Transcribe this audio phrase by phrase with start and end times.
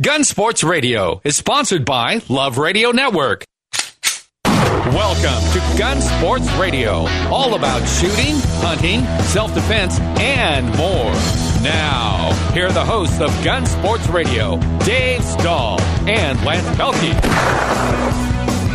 [0.00, 3.42] Gun Sports Radio is sponsored by Love Radio Network.
[4.44, 11.12] Welcome to Gun Sports Radio, all about shooting, hunting, self defense, and more.
[11.64, 17.12] Now, here are the hosts of Gun Sports Radio, Dave Stahl and Lance Pelkey.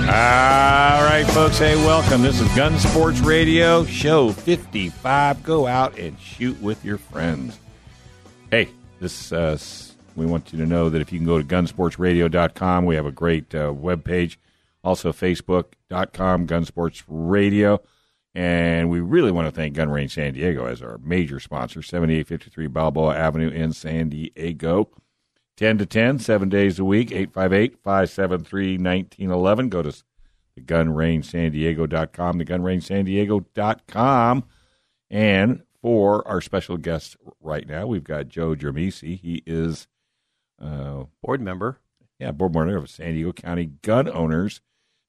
[0.01, 1.57] All right, folks.
[1.57, 2.21] Hey, welcome.
[2.21, 5.41] This is Gun Sports Radio, show 55.
[5.41, 7.57] Go out and shoot with your friends.
[8.51, 8.67] Hey,
[8.99, 9.57] this uh,
[10.15, 13.11] we want you to know that if you can go to gunsportsradio.com, we have a
[13.11, 14.39] great uh, web page.
[14.83, 17.79] Also, facebook.com, gunsportsradio.
[18.35, 22.67] And we really want to thank Gun Range San Diego as our major sponsor, 7853
[22.67, 24.89] Balboa Avenue in San Diego.
[25.55, 29.69] 10 to 10, seven days a week, 858 573 1911.
[29.69, 30.03] Go to
[30.55, 34.43] the gunrangesandiego.com, the gunrangesandiego.com.
[35.11, 39.19] And for our special guest right now, we've got Joe Germisi.
[39.19, 39.87] He is
[40.63, 41.79] uh, board member.
[42.19, 44.61] Yeah, board member of San Diego County Gun Owners.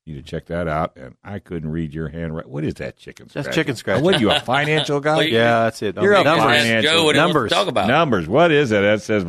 [0.04, 0.96] You need to check that out.
[0.96, 2.52] And I couldn't read your handwriting.
[2.52, 3.44] What is that chicken scratch?
[3.44, 4.02] That's chicken scratch.
[4.02, 5.16] What are you, a financial guy?
[5.16, 5.96] well, yeah, that's it.
[5.96, 6.90] You're a financial.
[6.90, 7.50] Joe, what numbers.
[7.50, 8.28] talk about numbers.
[8.28, 8.80] What is it?
[8.82, 9.24] That says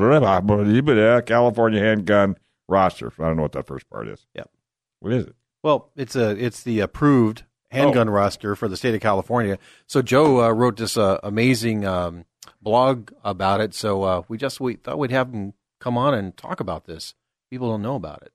[1.25, 2.35] California handgun
[2.67, 3.13] roster.
[3.19, 4.25] I don't know what that first part is.
[4.35, 4.49] Yep.
[4.99, 5.35] What is it?
[5.63, 8.13] Well, it's a it's the approved handgun oh.
[8.13, 9.57] roster for the state of California.
[9.87, 12.25] So Joe uh, wrote this uh, amazing um,
[12.61, 13.73] blog about it.
[13.73, 15.53] So uh, we just we thought we'd have him
[15.85, 17.13] come on and talk about this.
[17.51, 18.33] People don't know about it.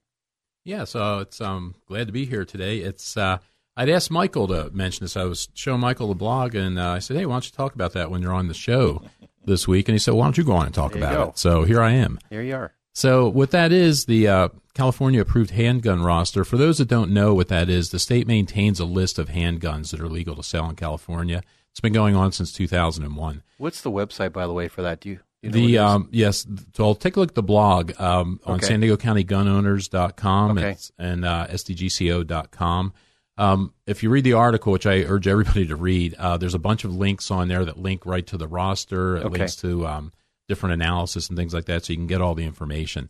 [0.63, 2.77] Yeah, so it's um glad to be here today.
[2.77, 3.39] It's uh,
[3.75, 5.17] I'd asked Michael to mention this.
[5.17, 7.75] I was showing Michael the blog, and uh, I said, "Hey, why don't you talk
[7.75, 9.03] about that when you're on the show
[9.45, 11.63] this week?" And he said, "Why don't you go on and talk about it?" So
[11.63, 12.19] here I am.
[12.29, 12.73] Here you are.
[12.93, 16.45] So what that is, the uh, California approved handgun roster.
[16.45, 19.91] For those that don't know what that is, the state maintains a list of handguns
[19.91, 21.41] that are legal to sell in California.
[21.71, 23.43] It's been going on since 2001.
[23.57, 24.99] What's the website, by the way, for that?
[24.99, 27.99] Do you you know the um, yes, so I'll take a look at the blog
[27.99, 28.67] um, on okay.
[28.67, 30.77] San Diego County Gunowners.com okay.
[30.99, 32.93] and uh, SDGCO.com.
[33.37, 36.59] Um, if you read the article, which I urge everybody to read, uh, there's a
[36.59, 39.17] bunch of links on there that link right to the roster.
[39.17, 39.39] It okay.
[39.39, 40.13] links to um,
[40.47, 43.09] different analysis and things like that, so you can get all the information.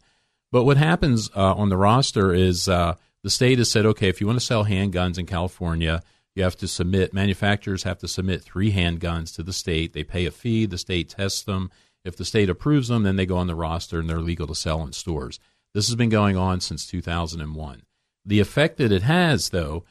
[0.51, 4.21] But what happens uh, on the roster is uh, the state has said, okay, if
[4.21, 6.01] you want to sell handguns in California,
[6.35, 7.13] you have to submit.
[7.13, 9.93] Manufacturers have to submit three handguns to the state.
[9.93, 10.65] They pay a fee.
[10.65, 11.71] The state tests them
[12.03, 14.55] if the state approves them, then they go on the roster and they're legal to
[14.55, 15.39] sell in stores.
[15.73, 17.83] This has been going on since 2001.
[18.25, 19.83] The effect that it has, though,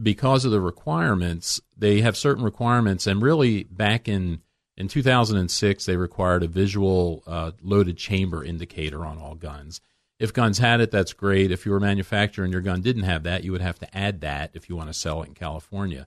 [0.00, 4.42] because of the requirements, they have certain requirements, and really back in
[4.76, 9.80] in 2006, they required a visual uh, loaded chamber indicator on all guns.
[10.20, 11.50] If guns had it, that's great.
[11.50, 13.96] If you were a manufacturer and your gun didn't have that, you would have to
[13.96, 16.06] add that if you want to sell it in California.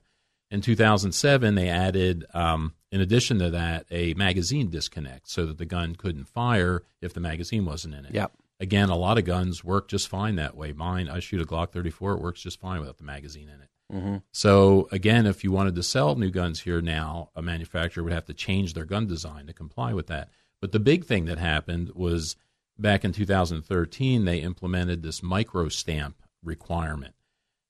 [0.50, 5.64] In 2007, they added um, in addition to that, a magazine disconnect so that the
[5.64, 8.14] gun couldn't fire if the magazine wasn't in it.
[8.14, 8.32] Yep.
[8.60, 10.72] Again, a lot of guns work just fine that way.
[10.72, 13.68] Mine, I shoot a Glock 34, it works just fine without the magazine in it.
[13.92, 14.16] Mm-hmm.
[14.30, 18.26] So, again, if you wanted to sell new guns here now, a manufacturer would have
[18.26, 20.28] to change their gun design to comply with that.
[20.60, 22.36] But the big thing that happened was
[22.78, 27.14] back in 2013, they implemented this micro stamp requirement.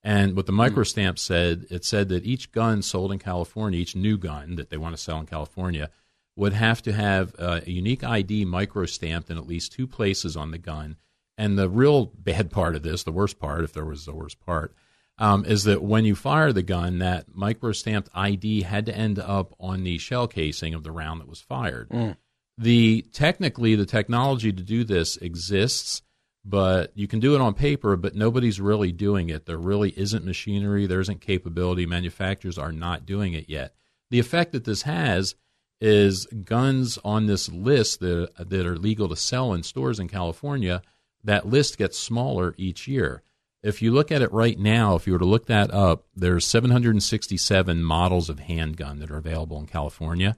[0.04, 4.18] And what the microstamp said, it said that each gun sold in California, each new
[4.18, 5.90] gun that they want to sell in California,
[6.34, 10.58] would have to have a unique ID microstamped in at least two places on the
[10.58, 10.96] gun.
[11.38, 14.40] And the real bad part of this, the worst part, if there was the worst
[14.40, 14.74] part,
[15.18, 19.54] um, is that when you fire the gun, that microstamped ID had to end up
[19.60, 21.88] on the shell casing of the round that was fired.
[21.90, 22.16] Mm.
[22.58, 26.02] The technically, the technology to do this exists
[26.44, 29.46] but you can do it on paper, but nobody's really doing it.
[29.46, 31.86] There really isn't machinery, there isn't capability.
[31.86, 33.74] Manufacturers are not doing it yet.
[34.10, 35.36] The effect that this has
[35.80, 40.82] is guns on this list that, that are legal to sell in stores in California,
[41.24, 43.22] that list gets smaller each year.
[43.62, 46.46] If you look at it right now, if you were to look that up, there's
[46.46, 50.36] 767 models of handgun that are available in California.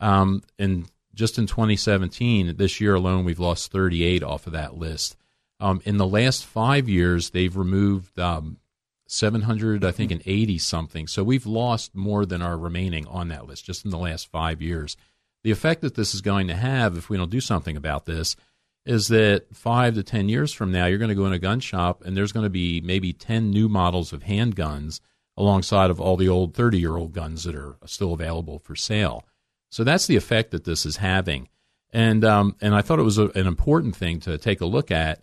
[0.00, 5.16] Um, and just in 2017, this year alone, we've lost 38 off of that list.
[5.58, 8.58] Um, in the last five years, they've removed um,
[9.06, 11.06] 700, I think, and 80 something.
[11.06, 14.60] So we've lost more than are remaining on that list just in the last five
[14.60, 14.96] years.
[15.44, 18.36] The effect that this is going to have, if we don't do something about this,
[18.84, 21.60] is that five to 10 years from now, you're going to go in a gun
[21.60, 25.00] shop and there's going to be maybe 10 new models of handguns
[25.36, 29.24] alongside of all the old 30 year old guns that are still available for sale.
[29.70, 31.48] So that's the effect that this is having.
[31.92, 34.90] And, um, and I thought it was a, an important thing to take a look
[34.90, 35.20] at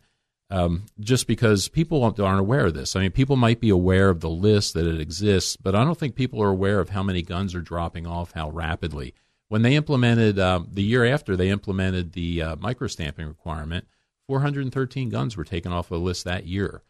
[0.49, 2.95] um, just because people aren't aware of this.
[2.95, 5.97] I mean, people might be aware of the list that it exists, but I don't
[5.97, 9.13] think people are aware of how many guns are dropping off, how rapidly.
[9.49, 13.87] When they implemented, uh, the year after they implemented the uh, microstamping requirement,
[14.27, 16.81] 413 guns were taken off the list that year,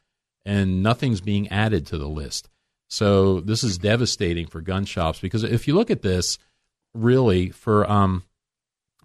[0.46, 2.50] and nothing's being added to the list.
[2.90, 6.38] So this is devastating for gun shops because if you look at this,
[6.94, 8.24] really for um,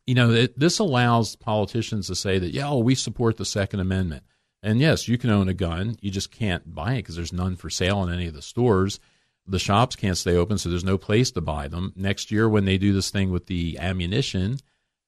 [0.07, 3.81] you know, it, this allows politicians to say that yeah, well, we support the Second
[3.81, 4.25] Amendment,
[4.63, 7.57] and yes, you can own a gun, you just can't buy it because there's none
[7.57, 9.01] for sale in any of the stores.
[9.47, 11.93] The shops can't stay open, so there's no place to buy them.
[11.97, 14.59] Next year, when they do this thing with the ammunition,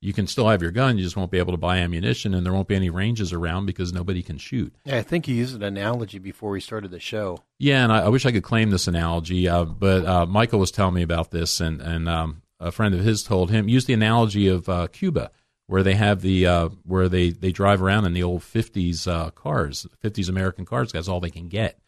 [0.01, 2.45] you can still have your gun, you just won't be able to buy ammunition, and
[2.45, 4.75] there won't be any ranges around because nobody can shoot.
[4.85, 7.45] Yeah, I think you used an analogy before we started the show.
[7.59, 10.71] Yeah, and I, I wish I could claim this analogy, uh, but uh, Michael was
[10.71, 13.93] telling me about this, and and um, a friend of his told him use the
[13.93, 15.31] analogy of uh, Cuba,
[15.71, 19.31] where they have the uh, where they they drive around in the old '50s uh,
[19.31, 20.91] cars, '50s American cars.
[20.91, 21.79] That's all they can get.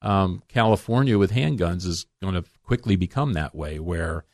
[0.00, 4.24] Um, California with handguns is going to quickly become that way, where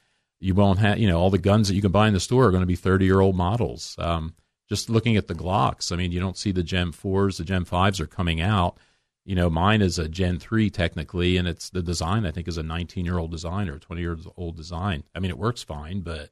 [0.40, 2.44] you won't have, you know, all the guns that you can buy in the store
[2.44, 3.96] are going to be 30 year old models.
[3.98, 4.34] Um,
[4.68, 7.64] just looking at the Glocks, I mean, you don't see the Gen 4s, the Gen
[7.64, 8.76] 5s are coming out.
[9.24, 12.58] You know, mine is a Gen 3 technically, and it's the design, I think, is
[12.58, 15.04] a 19 year old design or 20 year old design.
[15.14, 16.28] I mean, it works fine, but,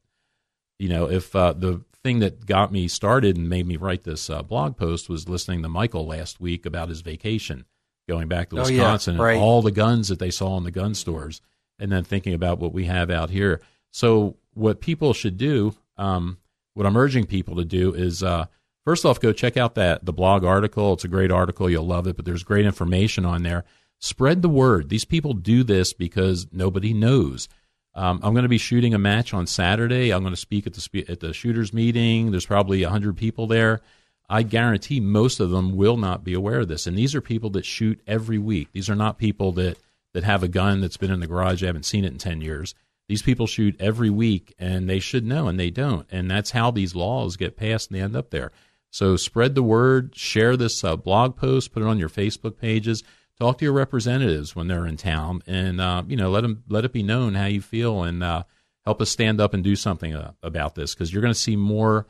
[0.79, 4.31] you know, if uh, the thing that got me started and made me write this
[4.31, 7.65] uh, blog post was listening to Michael last week about his vacation
[8.09, 9.33] going back to Oh, yeah, Wisconsin right.
[9.35, 11.41] and all the guns that they saw in the gun stores,
[11.79, 13.61] and then thinking about what we have out here.
[13.91, 16.39] So, what people should do, um,
[16.75, 18.47] what I'm urging people to do is, uh,
[18.85, 20.93] first off, go check out that the blog article.
[20.93, 21.69] It's a great article.
[21.69, 22.17] You'll love it.
[22.17, 23.65] But there's great information on there.
[23.99, 24.89] Spread the word.
[24.91, 27.49] These people do this because nobody knows.
[27.97, 30.13] Um, I'm going to be shooting a match on Saturday.
[30.13, 32.31] I'm going to speak at the spe- at the shooters meeting.
[32.31, 33.81] There's probably hundred people there.
[34.29, 36.87] I guarantee most of them will not be aware of this.
[36.87, 38.69] And these are people that shoot every week.
[38.73, 39.79] These are not people that
[40.13, 41.63] that have a gun that's been in the garage.
[41.63, 42.75] I haven't seen it in ten years.
[43.09, 46.07] These people shoot every week, and they should know, and they don't.
[46.11, 48.51] And that's how these laws get passed, and they end up there.
[48.91, 53.05] So spread the word, share this uh, blog post, put it on your Facebook pages,
[53.39, 56.85] talk to your representatives when they're in town, and uh, you know let them let
[56.85, 58.45] it be known how you feel, and uh,
[58.85, 61.57] help us stand up and do something uh, about this because you're going to see
[61.57, 62.07] more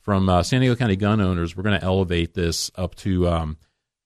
[0.00, 1.56] from uh, San Diego County gun owners.
[1.56, 3.58] We're going to elevate this up to um,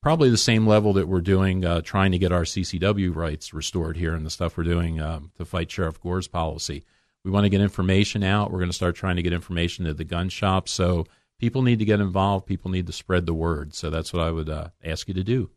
[0.02, 3.96] probably the same level that we're doing, uh, trying to get our CCW rights restored
[3.96, 6.84] here and the stuff we're doing um, to fight Sheriff Gore's policy.
[7.24, 8.50] We want to get information out.
[8.50, 10.72] We're going to start trying to get information to the gun shops.
[10.72, 11.06] So
[11.38, 12.46] people need to get involved.
[12.46, 13.74] People need to spread the word.
[13.74, 15.50] So that's what I would uh, ask you to do.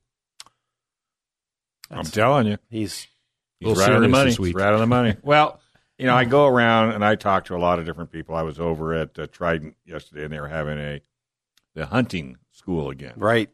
[1.91, 2.57] I'm telling you.
[2.69, 3.07] He's
[3.59, 4.29] He's Little right on the money.
[4.31, 4.37] this.
[4.37, 5.15] He's right on the money.
[5.23, 5.59] Well,
[5.97, 8.35] you know, I go around and I talk to a lot of different people.
[8.35, 11.01] I was over at uh, Trident yesterday, and they were having a
[11.73, 13.13] the hunting school again.
[13.15, 13.49] right.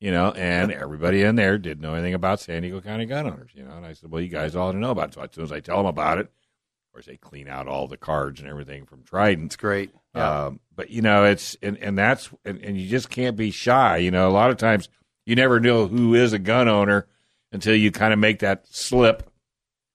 [0.00, 3.50] You know, and everybody in there didn't know anything about San Diego County gun owners.
[3.52, 5.30] You know, and I said, "Well, you guys all to know about it." So as
[5.32, 8.38] soon as I tell them about it, of course, they clean out all the cards
[8.38, 9.46] and everything from Trident.
[9.46, 9.90] It's great.
[10.14, 10.44] Yeah.
[10.44, 13.96] Um, but you know, it's and, and that's and, and you just can't be shy.
[13.96, 14.88] You know, a lot of times
[15.26, 17.08] you never know who is a gun owner
[17.52, 19.28] until you kind of make that slip,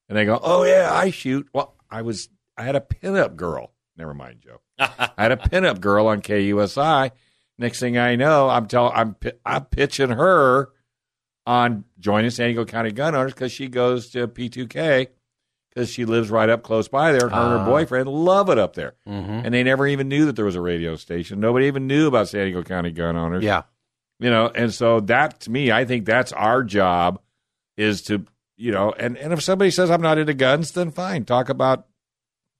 [0.09, 3.71] and they go, "Oh yeah, I shoot." Well, I was I had a pinup girl.
[3.97, 4.59] Never mind, Joe.
[4.79, 7.11] I had a pinup girl on KUSI.
[7.59, 9.15] Next thing I know, I'm tell I'm
[9.45, 10.69] I'm pitching her
[11.45, 15.07] on joining San Diego County Gun Owners because she goes to P2K
[15.69, 17.27] because she lives right up close by there.
[17.29, 17.65] Her and her Ah.
[17.65, 19.11] boyfriend love it up there hmm
[19.44, 21.39] and they never even knew that there was a radio station.
[21.39, 23.44] Nobody even knew about San Diego County gun owners.
[23.44, 23.63] Yeah.
[24.19, 27.19] you know, and so that to me, I think that's our job
[27.77, 28.25] is to
[28.57, 31.87] you know, and and if somebody says I'm not into guns, then fine, talk about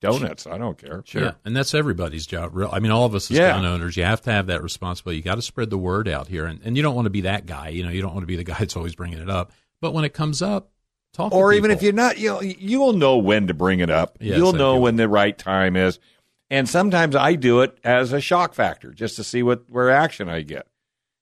[0.02, 0.46] donuts.
[0.48, 1.04] I don't care.
[1.14, 2.52] Yeah, and that's everybody's job.
[2.56, 3.52] Real, I mean, all of us as Yeah.
[3.54, 5.18] gun owners, you have to have that responsibility.
[5.18, 7.22] You got to spread the word out here, and, and you don't want to be
[7.22, 7.70] that guy.
[7.70, 9.52] You know, you don't want to be the guy that's always bringing it up.
[9.82, 10.72] But when it comes up,
[11.14, 11.32] talk.
[11.32, 14.18] to Or even if you're not, you know, you'll know when to bring it up.
[14.20, 16.00] Yes, you'll know when the right time is.
[16.50, 20.42] And sometimes I do it as a shock factor, just to see what reaction I
[20.42, 20.68] get.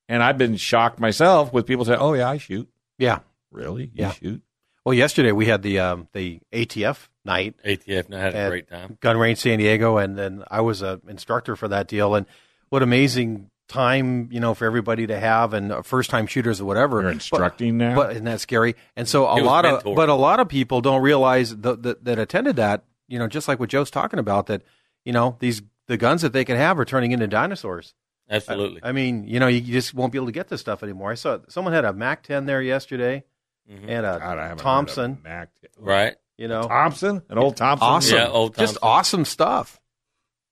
[0.10, 2.68] And I've been shocked myself with people say, "Oh yeah, I shoot."
[2.98, 3.20] Yeah.
[3.52, 3.84] Really?
[3.86, 4.12] You Yeah.
[4.12, 4.42] shoot?
[4.86, 8.68] Well, yesterday we had the um, the ATF night ATF and I had a great
[8.70, 8.98] time.
[9.00, 12.16] Gun Range San Diego, and then I was an instructor for that deal.
[12.16, 12.26] And
[12.70, 16.66] what amazing time, you know, for everybody to have, and uh, first time shooters or
[16.66, 16.98] whatever.
[16.98, 17.96] You're But- instructing now.
[17.96, 18.76] But isn't that scary?
[18.96, 21.84] And so a It was lot of, but a lot of people don't realize that,
[21.84, 22.84] that that attended that.
[23.08, 24.64] You know, just like what Joe's talking about, that
[25.06, 27.94] you know these the guns that they can have are turning into dinosaurs.
[28.30, 28.80] Absolutely.
[28.84, 31.12] I mean, you know, you just won't be able to get this stuff anymore.
[31.12, 33.26] I saw someone had a Mac 10 there yesterday
[33.70, 33.84] Mhm.
[33.90, 35.18] and a God, I haven't heard of Thompson.
[35.24, 35.50] Mac.
[35.78, 36.16] right?
[36.38, 37.88] You know, Thompson, an old Thompson.
[37.88, 39.80] awesome, Yeah, old just awesome stuff.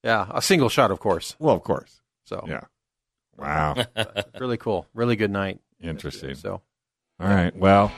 [0.03, 1.35] Yeah, a single shot, of course.
[1.39, 2.01] Well, of course.
[2.25, 2.61] So Yeah.
[3.37, 3.75] Wow.
[4.39, 5.59] really cool, really good night.
[5.81, 6.35] Interesting.
[6.35, 6.61] So
[7.19, 7.55] All right.
[7.55, 7.91] Well,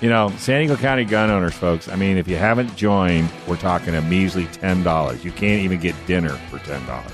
[0.00, 1.88] you know, San Diego County gun owners, folks.
[1.88, 5.24] I mean, if you haven't joined, we're talking a measly ten dollars.
[5.24, 7.12] You can't even get dinner for ten dollars.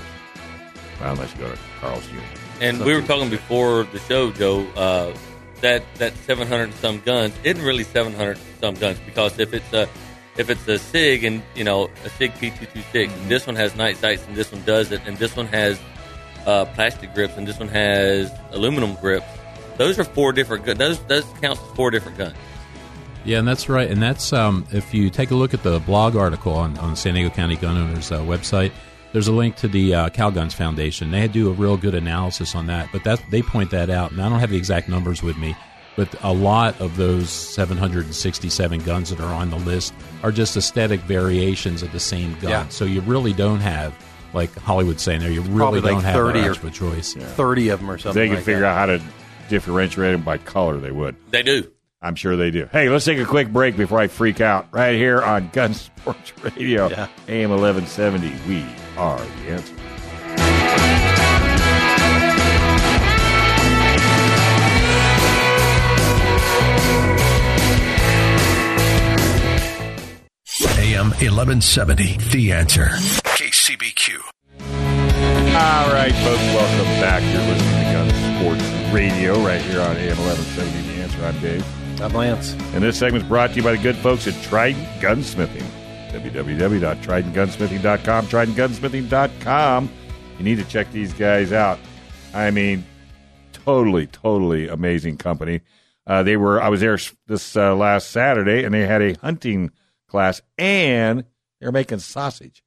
[0.99, 2.15] Well, unless you go to Carl's Jr.
[2.61, 4.67] And we were talking before the show, Joe.
[4.75, 5.13] Uh,
[5.61, 9.73] that that 700 and some guns isn't really 700 and some guns because if it's
[9.73, 9.87] a
[10.37, 13.29] if it's a Sig and you know a Sig P226, Mm-hmm.
[13.29, 15.79] this one has night sights and this one does it, and this one has
[16.45, 19.27] uh, plastic grips and this one has aluminum grips.
[19.77, 20.79] Those are four different guns.
[20.79, 22.35] Those those counts as four different guns.
[23.25, 23.89] Yeah, and that's right.
[23.91, 27.13] And that's um, if you take a look at the blog article on, on San
[27.15, 28.71] Diego County Gun Owners uh, website,
[29.13, 31.11] there's a link to the uh, Calguns Foundation.
[31.11, 32.89] They do a real good analysis on that.
[32.91, 35.55] But that they point that out, and I don't have the exact numbers with me.
[35.95, 40.99] But a lot of those 767 guns that are on the list are just aesthetic
[41.01, 42.51] variations of the same gun.
[42.51, 42.67] Yeah.
[42.69, 43.93] So you really don't have,
[44.33, 46.71] like Hollywood's saying there, you really Probably like don't have 30 or- much of a
[46.71, 47.13] choice.
[47.15, 48.21] Thirty of them or If something.
[48.21, 48.67] they could like figure that.
[48.77, 49.01] out how to
[49.49, 51.15] differentiate them by color, they would.
[51.31, 51.69] They do.
[52.01, 52.67] I'm sure they do.
[52.71, 54.67] Hey, let's take a quick break before I freak out.
[54.71, 57.07] Right here on Gun Sports Radio, Yeah.
[57.27, 58.31] AM 1170.
[58.47, 58.65] We
[58.97, 59.75] are the answer.
[70.77, 72.87] AM 1170, The Answer.
[73.23, 74.19] KCBQ.
[75.55, 77.21] All right, folks, welcome back.
[77.23, 78.09] You're listening to Gun
[78.41, 80.95] Sports Radio right here on AM 1170.
[80.95, 81.25] The answer.
[81.25, 81.65] I'm Dave.
[82.01, 82.53] I'm Lance.
[82.73, 85.65] And this segment is brought to you by the good folks at Trident Gunsmithing.
[86.11, 88.27] www.tridentgunsmithing.com.
[88.27, 89.89] Tridentgunsmithing.com.
[90.37, 91.77] You need to check these guys out.
[92.33, 92.85] I mean,
[93.51, 95.59] totally, totally amazing company.
[96.07, 96.61] Uh, they were.
[96.61, 99.71] I was there this uh, last Saturday, and they had a hunting
[100.07, 101.25] class, and
[101.59, 102.63] they're making sausage.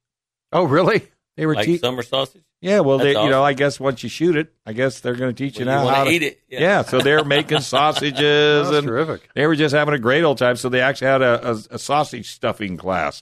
[0.51, 1.07] Oh, really?
[1.35, 2.43] They were Like te- summer sausage.
[2.63, 2.79] Yeah.
[2.79, 3.43] Well, they, That's you know.
[3.43, 5.79] I guess once you shoot it, I guess they're going to teach you Well, you
[5.81, 6.59] now wanna how to eat it, Yeah.
[6.61, 6.81] yeah.
[6.81, 9.29] so they're making sausages That's and terrific.
[9.35, 10.55] they were just having a great old time.
[10.55, 13.21] So they actually had a, a, a sausage stuffing class,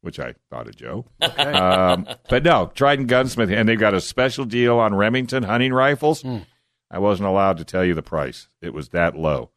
[0.00, 1.04] which I thought of Joe.
[1.20, 6.24] Um, but no, Trident Gunsmith, and they've got a special deal on Remington hunting rifles.
[6.90, 9.50] I wasn't allowed to tell you the price; it was that low.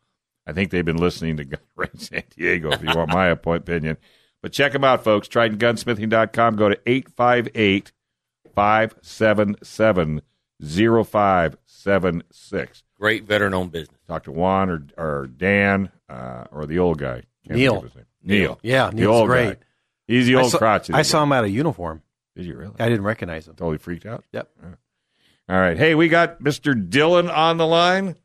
[0.48, 2.72] I think they've been listening to Gun Range San Diego.
[2.72, 3.98] If you want my opinion,
[4.42, 5.28] but check them out, folks.
[5.28, 6.56] TridentGunsmithing.com.
[6.56, 7.92] Go to 858
[8.54, 10.22] 577
[10.62, 12.84] 0576.
[13.00, 13.98] Great veteran owned business.
[14.08, 17.24] Talk to Juan or, or Dan uh, or the old guy.
[17.48, 17.74] Can't Neil.
[17.74, 18.06] think his name.
[18.24, 18.60] Neil.
[18.62, 19.60] Yeah, the Neil's old great.
[19.60, 19.66] guy.
[20.08, 20.94] He's the I old saw, crotchety.
[20.94, 21.24] I saw guy.
[21.24, 22.02] him out of uniform.
[22.36, 22.76] Did you really?
[22.80, 23.56] I didn't recognize him.
[23.56, 24.24] Totally freaked out.
[24.32, 24.50] Yep.
[25.50, 25.78] All right.
[25.78, 26.90] Hey, we got Mr.
[26.90, 28.16] Dillon on the line.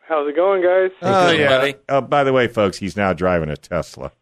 [0.00, 0.90] How's it going, guys?
[1.02, 1.48] Oh, Dillon, yeah.
[1.48, 1.74] buddy.
[1.88, 4.12] Oh, by the way, folks, he's now driving a Tesla.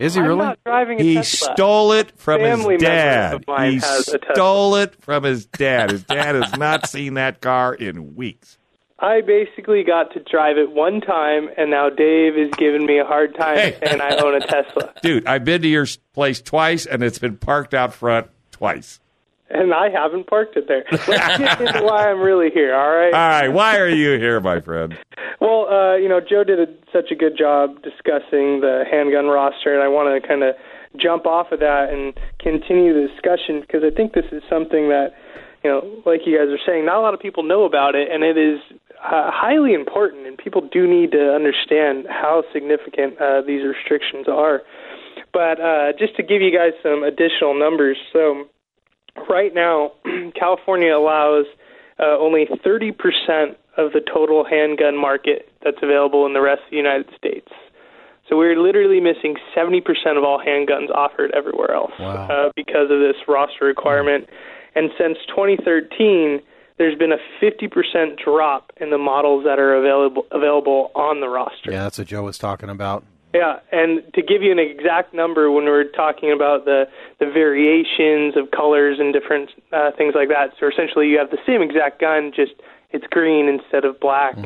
[0.00, 0.38] Is he I'm really?
[0.38, 1.52] not driving a He Tesla.
[1.54, 3.44] stole it from Family his dad.
[3.46, 4.34] He has a Tesla.
[4.34, 5.90] stole it from his dad.
[5.90, 8.56] His dad has not seen that car in weeks.
[8.98, 13.04] I basically got to drive it one time, and now Dave is giving me a
[13.04, 13.78] hard time Hey.
[13.82, 14.92] saying I own a Tesla.
[15.02, 19.00] Dude, I've been to your place twice, and it's been parked out front twice.
[19.50, 20.84] And I haven't parked it there.
[20.92, 23.12] Let's get into why I'm really here, all right?
[23.12, 23.48] All right.
[23.48, 24.96] Why are you here, my friend?
[25.40, 29.72] Well, uh, you know, Joe did a, such a good job discussing the handgun roster,
[29.72, 30.54] and I want to kind of
[31.00, 35.16] jump off of that and continue the discussion because I think this is something that,
[35.64, 38.12] you know, like you guys are saying, not a lot of people know about it,
[38.12, 38.60] and it is
[39.00, 44.60] uh, highly important, and people do need to understand how significant uh, these restrictions are.
[45.32, 48.44] But uh, just to give you guys some additional numbers, so
[49.28, 49.92] right now,
[50.38, 51.46] California allows
[51.98, 52.94] uh, only 30%
[53.76, 57.48] of the total handgun market that's available in the rest of the United States.
[58.28, 59.82] So we're literally missing 70%
[60.16, 62.28] of all handguns offered everywhere else Wow.
[62.28, 64.28] uh, because of this roster requirement.
[64.74, 66.40] And since 2013,
[66.78, 71.72] there's been a 50% drop in the models that are available available on the roster.
[71.72, 73.04] Yeah, that's what Joe was talking about.
[73.32, 76.88] Yeah, and to give you an exact number, when we're talking about the
[77.20, 81.38] the variations of colors and different uh, things like that, so essentially you have the
[81.46, 82.52] same exact gun, just
[82.90, 84.36] it's green instead of black.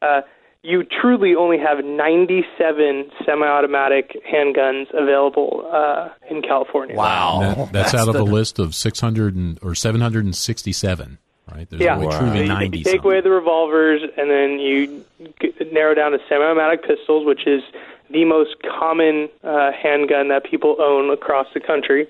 [0.00, 0.22] Uh,
[0.62, 6.94] you truly only have 97 semi-automatic handguns available uh, in California.
[6.96, 11.18] That- that's, that's, out of a list of 600 and, or 767,
[11.52, 11.68] right?
[11.68, 12.18] There's Yeah, only Wow.
[12.18, 13.04] truly So you 90 take something.
[13.04, 15.04] away the revolvers, and then you
[15.40, 17.62] g- narrow down to semi-automatic pistols, which is
[18.12, 22.06] the most common uh, handgun that people own across the country.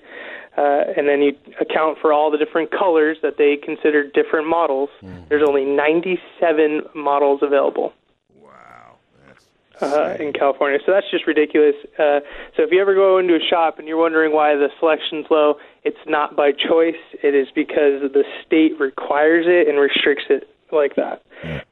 [0.57, 4.90] Uh, and then you account for all the different colors that they consider different models.
[5.28, 7.92] There's only 97 models available.
[8.35, 8.97] Wow,
[9.80, 11.76] uh, in California, so that's just ridiculous.
[11.99, 12.21] Uh,
[12.57, 15.54] so if you ever go into a shop and you're wondering why the selection's low,
[15.85, 17.00] it's not by choice.
[17.23, 21.23] It is because the state requires it and restricts it like that.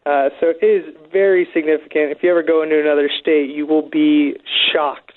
[0.06, 2.12] Uh, so it is very significant.
[2.12, 4.36] If you ever go into another state, you will be
[4.72, 5.12] shocked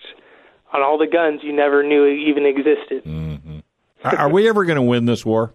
[0.73, 3.03] on all the guns you never knew even existed.
[4.03, 5.53] Are, are we ever going to win this war?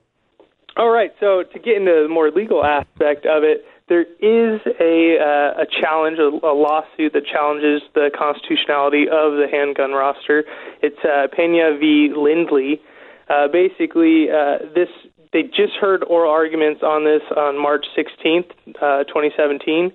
[0.77, 1.13] All right.
[1.21, 5.67] So to get into the more legal aspect of it, there is a uh, a
[5.81, 10.45] challenge, a, a lawsuit that challenges the constitutionality of the handgun roster.
[10.83, 12.13] It's uh, Pena v.
[12.17, 12.81] Lindley.
[13.29, 14.89] Uh, basically, uh, this
[15.33, 19.93] they just heard oral arguments on this on March 16th, uh, 2017,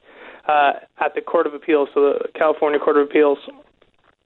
[0.47, 3.37] uh, at the Court of Appeals, so the California Court of Appeals.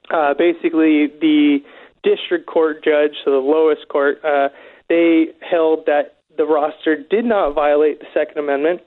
[0.10, 1.60] Uh, basically, the
[2.04, 4.50] district court judge, so the lowest court, uh,
[4.88, 8.82] they held that the roster did not violate the Second Amendment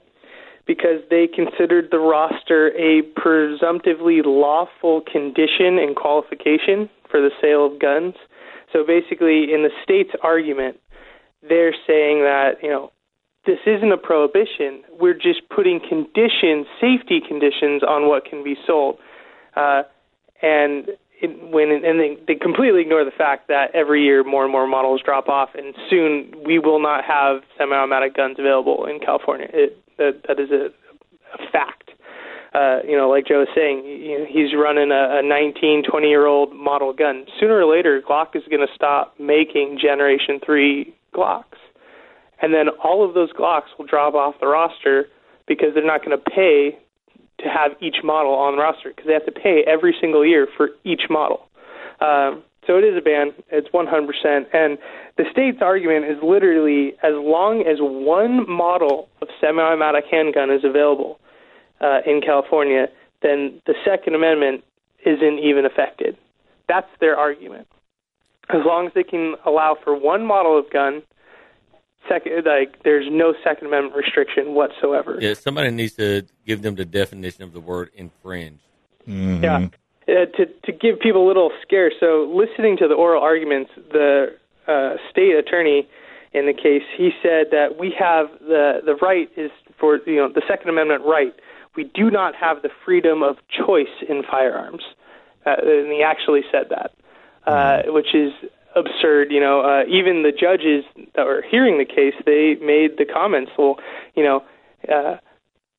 [0.65, 7.79] because they considered the roster a presumptively lawful condition and qualification for the sale of
[7.79, 8.13] guns.
[8.71, 10.79] So basically, in the state's argument,
[11.47, 12.91] they're saying that, you know,
[13.45, 14.83] this isn't a prohibition.
[14.99, 18.97] We're just putting conditions, safety conditions, on what can be sold.
[19.55, 19.83] Uh,
[20.41, 20.89] and
[21.21, 24.67] it, when and they, they completely ignore the fact that every year more and more
[24.67, 29.47] models drop off, and soon we will not have semi-automatic guns available in California.
[29.53, 30.67] It, that that is a,
[31.33, 31.91] a fact.
[32.53, 36.07] Uh, you know, like Joe was saying, you know, he's running a, a 19, 20
[36.07, 37.25] year old model gun.
[37.39, 41.57] Sooner or later, Glock is going to stop making Generation 3 Glocks.
[42.41, 45.07] And then all of those Glocks will drop off the roster
[45.47, 46.77] because they're not going to pay
[47.39, 50.47] to have each model on the roster because they have to pay every single year
[50.57, 51.47] for each model.
[52.01, 53.33] Um, so it is a ban.
[53.49, 54.45] It's 100%.
[54.53, 54.77] And
[55.17, 61.19] the state's argument is literally as long as one model of semi-automatic handgun is available
[61.81, 62.87] uh, in California,
[63.21, 64.63] then the Second Amendment
[65.05, 66.17] isn't even affected.
[66.67, 67.67] That's their argument.
[68.49, 71.03] As long as they can allow for one model of gun,
[72.07, 75.17] second, like there's no Second Amendment restriction whatsoever.
[75.21, 78.59] Yeah, somebody needs to give them the definition of the word infringe.
[79.07, 79.43] Mm-hmm.
[79.43, 79.67] Yeah.
[80.07, 81.91] Uh, to to give people a little scare.
[81.99, 84.35] So listening to the oral arguments, the
[84.67, 85.87] uh, state attorney
[86.33, 90.29] in the case, he said that we have the the right is for you know
[90.29, 91.33] the Second Amendment right.
[91.75, 94.83] We do not have the freedom of choice in firearms,
[95.45, 96.91] uh, and he actually said that,
[97.45, 98.31] uh, which is
[98.75, 99.31] absurd.
[99.31, 103.51] You know, uh, even the judges that were hearing the case, they made the comments.
[103.57, 103.77] Well,
[104.15, 104.43] you know.
[104.87, 105.17] Uh,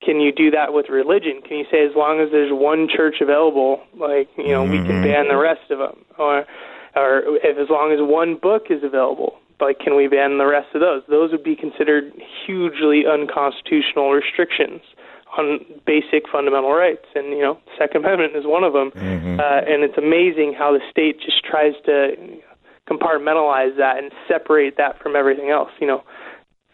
[0.03, 1.42] can you do that with religion?
[1.46, 5.03] Can you say as long as there's one church available, like you know, we can
[5.03, 6.46] ban the rest of them, or
[6.96, 10.68] or if as long as one book is available, like can we ban the rest
[10.75, 11.03] of those?
[11.09, 12.12] Those would be considered
[12.46, 14.81] hugely unconstitutional restrictions
[15.38, 18.90] on basic fundamental rights, and you know, Second Amendment is one of them.
[19.38, 22.16] Uh, and it's amazing how the state just tries to
[22.90, 25.71] compartmentalize that and separate that from everything else.
[25.81, 26.03] You know,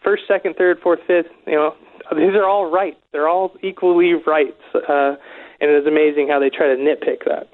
[0.03, 1.27] first, second, third, fourth, fifth.
[1.45, 1.75] You know,
[2.11, 2.97] these are all rights.
[3.11, 5.15] They're all equally rights, uh,
[5.61, 7.49] and it is amazing how they try to nitpick that.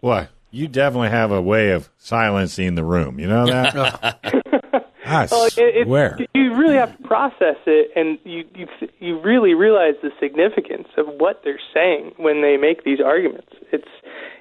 [0.00, 3.18] Boy, you definitely have a way of silencing the room.
[3.18, 4.42] You know that?
[5.10, 6.18] I Well, it, it, swear.
[6.34, 8.66] you really have to process it, and you, you
[8.98, 13.52] you really realize the significance of what they're saying when they make these arguments.
[13.72, 13.88] It's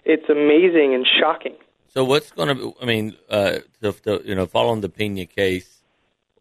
[0.05, 1.55] it's amazing and shocking.
[1.88, 2.73] So what's going to?
[2.82, 5.82] I mean, uh, to, to, you know, following the Pena case,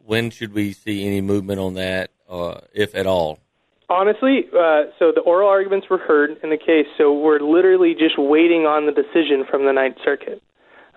[0.05, 3.39] when should we see any movement on that, uh, if at all?
[3.89, 8.19] Honestly, uh, so the oral arguments were heard in the case, so we're literally just
[8.19, 10.43] waiting on the decision from the Ninth Circuit,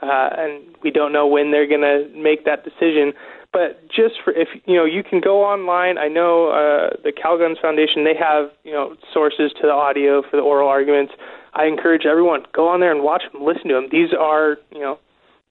[0.02, 3.12] uh, and we don't know when they're going to make that decision.
[3.52, 5.98] But just for if you know, you can go online.
[5.98, 10.36] I know uh, the Calguns Foundation; they have you know sources to the audio for
[10.36, 11.12] the oral arguments.
[11.54, 13.88] I encourage everyone go on there and watch them, listen to them.
[13.92, 14.98] These are you know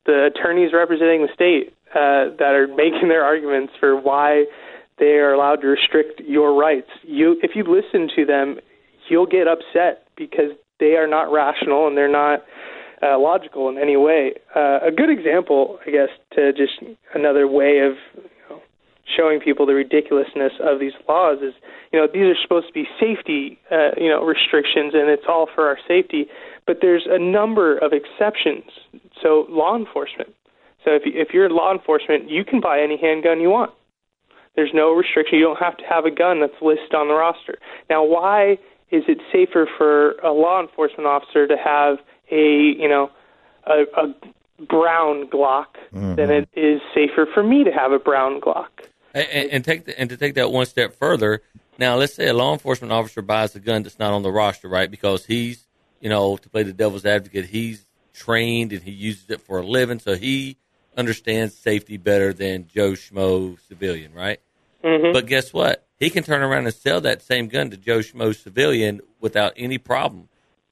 [0.06, 4.46] the attorneys representing the state uh, that are making their arguments for why
[4.98, 6.90] they are allowed to restrict your rights.
[7.04, 8.58] You, if you listen to them,
[9.10, 12.44] you'll get upset because they are not rational and they're not
[13.02, 14.34] uh, logical in any way.
[14.56, 16.74] Uh, a good example, I guess, to just
[17.14, 18.62] another way of you know,
[19.18, 21.54] showing people the ridiculousness of these laws is,
[21.92, 25.48] you know, these are supposed to be safety, uh, you know, restrictions, and it's all
[25.54, 26.28] for our safety.
[26.68, 28.64] But there's a number of exceptions.
[29.22, 30.34] So law enforcement.
[30.84, 33.72] So if if you're law enforcement, you can buy any handgun you want.
[34.56, 35.38] There's no restriction.
[35.38, 37.58] You don't have to have a gun that's listed on the roster.
[37.90, 38.58] Now, why
[38.92, 41.98] is it safer for a law enforcement officer to have
[42.32, 43.12] a you know
[43.66, 44.14] a, a
[44.66, 48.70] brown Glock Then it is safer for me to have a brown Glock?
[49.14, 51.42] And, and, and take the, and to take that one step further.
[51.78, 54.68] Now, let's say a law enforcement officer buys a gun that's not on the roster,
[54.68, 54.90] right?
[54.90, 55.68] Because he's,
[56.00, 59.66] you know, to play the devil's advocate, he's trained and he uses it for a
[59.66, 60.58] living, so he
[60.96, 64.40] understands safety better than Joe Schmo civilian, right?
[64.84, 65.14] Mm-hmm.
[65.14, 65.86] But guess what?
[65.98, 69.78] He can turn around and sell that same gun to Joe Schmo civilian without any
[69.78, 70.30] problem.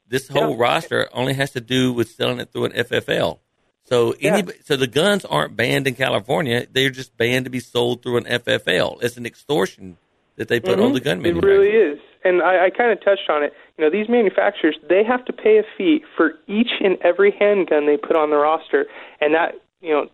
[0.09, 0.55] This whole Yeah.
[0.57, 3.39] roster only has to do with selling it through an FFL.
[3.83, 4.41] So Yeah.
[4.63, 8.27] so the guns aren't banned in California; they're just banned to be sold through an
[8.27, 8.99] FFL.
[9.01, 9.97] It's an extortion
[10.37, 11.37] that they put on the gun Mm-hmm.
[11.37, 11.99] It really is.
[12.23, 13.53] And I, I kind of touched on it.
[13.77, 17.85] You know, these manufacturers, they have to pay a fee for each and every handgun
[17.85, 18.85] they put on the roster.
[19.21, 20.07] And that, you know,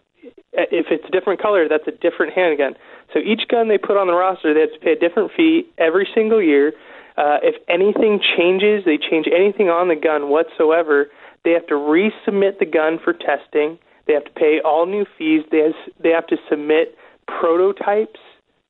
[0.54, 2.76] if it's a different color, that's a different handgun.
[3.14, 5.66] So each gun they put on the roster, they have to pay a different fee
[5.78, 6.74] every single year.
[7.18, 11.10] Uh, if anything changes, they change anything on the gun whatsoever,
[11.44, 13.78] they have to resubmit the gun for testing.
[14.08, 15.44] They have to pay all new fees.
[15.52, 16.98] They has, they have to submit
[17.28, 18.20] prototypes,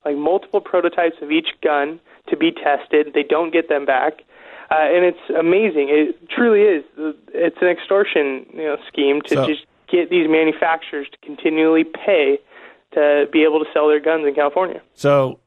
[0.04, 3.12] like multiple prototypes of each gun to be tested.
[3.14, 4.22] They don't get them back.
[4.70, 5.88] Uh, and it's amazing.
[5.90, 6.84] It truly is.
[7.34, 12.40] It's an extortion, you know, scheme to So- just get these manufacturers to continually pay
[12.92, 14.80] to be able to sell their guns in California.
[14.94, 15.38] So,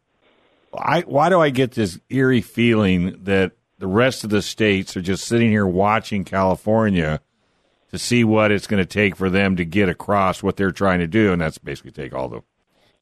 [0.78, 5.02] I why do I get this eerie feeling that the rest of the states are
[5.02, 7.22] just sitting here watching California
[7.92, 11.00] to see what it's going to take for them to get across what they're trying
[11.00, 12.42] to do, and that's basically take all the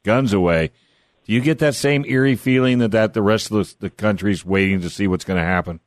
[0.02, 0.70] guns away.
[1.26, 4.46] Do you get that same eerie feeling that, that the rest of the, the country's
[4.46, 5.80] waiting to see what's going to happen?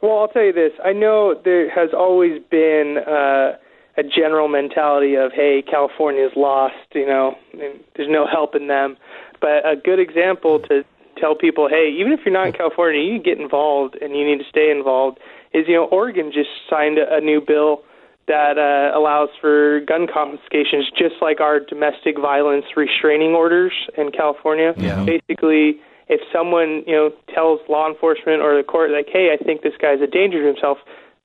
[0.00, 0.72] Well, I'll tell you this.
[0.84, 3.56] I know there has always been uh,
[3.96, 8.96] a general mentality of, hey, California's lost, you know, there's no helping them.
[9.40, 10.84] But a good example to
[11.22, 14.38] tell people, hey, even if you're not in California, you get involved and you need
[14.42, 15.18] to stay involved
[15.54, 17.82] is, you know, Oregon just signed a, a new bill
[18.26, 24.74] that uh, allows for gun confiscations, just like our domestic violence restraining orders in California.
[24.76, 25.04] Yeah.
[25.04, 29.62] Basically, if someone you know tells law enforcement or the court like, "Hey, I think
[29.62, 30.78] this guy's a danger to himself,"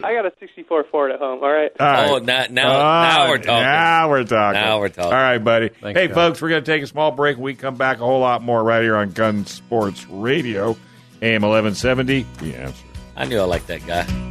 [0.00, 1.42] I got a 64 Ford at home.
[1.42, 1.72] All right.
[1.80, 2.10] All right.
[2.10, 3.62] Oh, now, now, now we're talking.
[3.62, 4.60] Now we're talking.
[4.60, 5.12] Now we're talking.
[5.12, 5.70] All right, buddy.
[5.70, 6.14] Thanks, hey, John.
[6.14, 7.36] folks, we're going to take a small break.
[7.36, 10.76] When we come back a whole lot more right here on Gun Sports Radio,
[11.20, 12.26] AM 1170.
[12.38, 12.84] The answer.
[13.16, 14.27] I knew I liked that guy.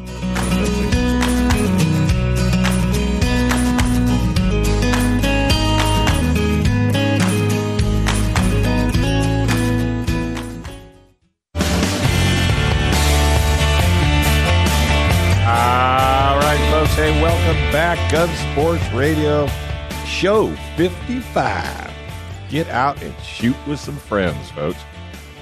[17.71, 18.11] Back.
[18.11, 19.47] Gun Sports Radio,
[20.05, 21.91] show 55.
[22.49, 24.79] Get out and shoot with some friends, folks.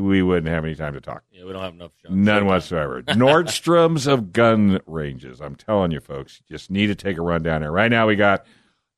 [0.00, 1.22] we wouldn't have any time to talk.
[1.30, 1.92] Yeah, we don't have enough.
[2.02, 2.12] Show.
[2.12, 3.02] None whatsoever.
[3.08, 5.40] Nordstrom's of gun ranges.
[5.40, 7.70] I'm telling you, folks, you just need to take a run down there.
[7.70, 8.46] Right now, we got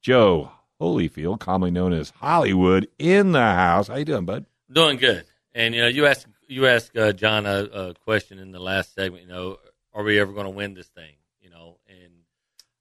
[0.01, 3.89] Joe Holyfield, commonly known as Hollywood, in the house.
[3.89, 4.47] How you doing, bud?
[4.71, 5.27] Doing good.
[5.55, 8.95] And you know, you asked you asked uh, John a, a question in the last
[8.95, 9.25] segment.
[9.25, 9.59] You know,
[9.93, 11.15] are we ever going to win this thing?
[11.41, 12.13] You know, and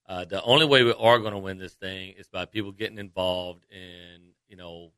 [0.07, 2.97] uh, the only way we are going to win this thing is by people getting
[2.97, 4.91] involved and you know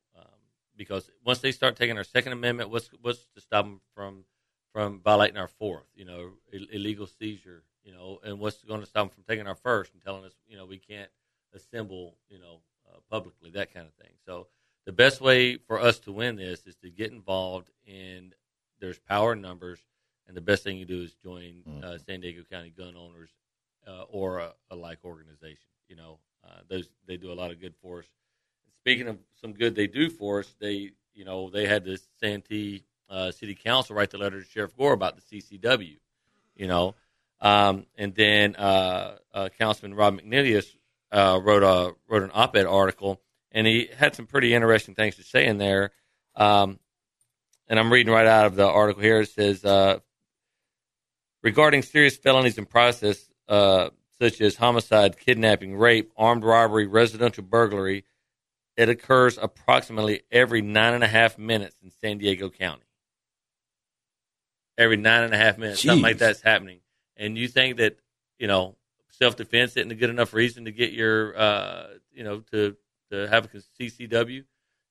[0.77, 4.23] because once they start taking our Second Amendment, what's what's to stop them from
[4.73, 5.87] from violating our Fourth?
[5.95, 6.31] You know,
[6.71, 7.63] illegal seizure.
[7.83, 10.33] You know, and what's going to stop them from taking our First and telling us,
[10.45, 11.09] you know, we can't
[11.53, 12.59] assemble, you know,
[12.89, 14.13] uh, publicly, that kind of thing.
[14.25, 14.47] So
[14.85, 18.33] the best way for us to win this is to get involved in.
[18.79, 19.79] There's power in numbers,
[20.27, 21.97] and the best thing you do is join uh, mm-hmm.
[22.05, 23.31] San Diego County Gun Owners
[23.87, 25.71] uh, or a, a, like organization.
[25.87, 28.05] You know, uh, those they do a lot of good for us
[28.87, 32.85] speaking of some good they do for us, they you know they had the Santee
[33.09, 35.97] uh, City Council write the letter to Sheriff Gore about the CCW,
[36.55, 36.95] you know,
[37.41, 40.67] um, and then uh, uh, Councilman Rob McNelis
[41.11, 43.19] uh, wrote a wrote an op-ed article,
[43.51, 45.91] and he had some pretty interesting things to say in there.
[46.37, 46.79] Um,
[47.67, 49.19] and I'm reading right out of the article here.
[49.19, 49.99] It says uh,
[51.43, 58.05] regarding serious felonies in process, uh, such as homicide, kidnapping, rape, armed robbery, residential burglary
[58.77, 62.83] it occurs approximately every nine and a half minutes in San Diego County.
[64.77, 65.87] Every nine and a half minutes, Jeez.
[65.87, 66.81] something like that's happening.
[67.17, 67.97] And you think that,
[68.37, 68.75] you know,
[69.09, 72.77] self defense isn't a good enough reason to get your, uh, you know, to,
[73.11, 73.47] to have a
[73.81, 74.43] CCW.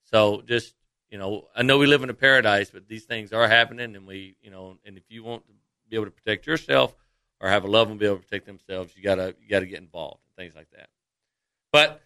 [0.03, 0.75] So just,
[1.09, 3.95] you know, I know we live in a paradise, but these things are happening.
[3.95, 5.53] And we, you know, and if you want to
[5.89, 6.97] be able to protect yourself
[7.41, 9.79] or have a loved one be able to protect themselves, you gotta, you gotta get
[9.79, 10.89] involved and things like that.
[11.71, 12.01] But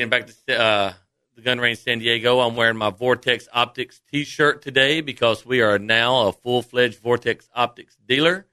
[0.00, 0.92] Getting back to uh,
[1.36, 5.78] the gun range San Diego, I'm wearing my Vortex Optics T-shirt today because we are
[5.78, 8.46] now a full-fledged Vortex Optics dealer,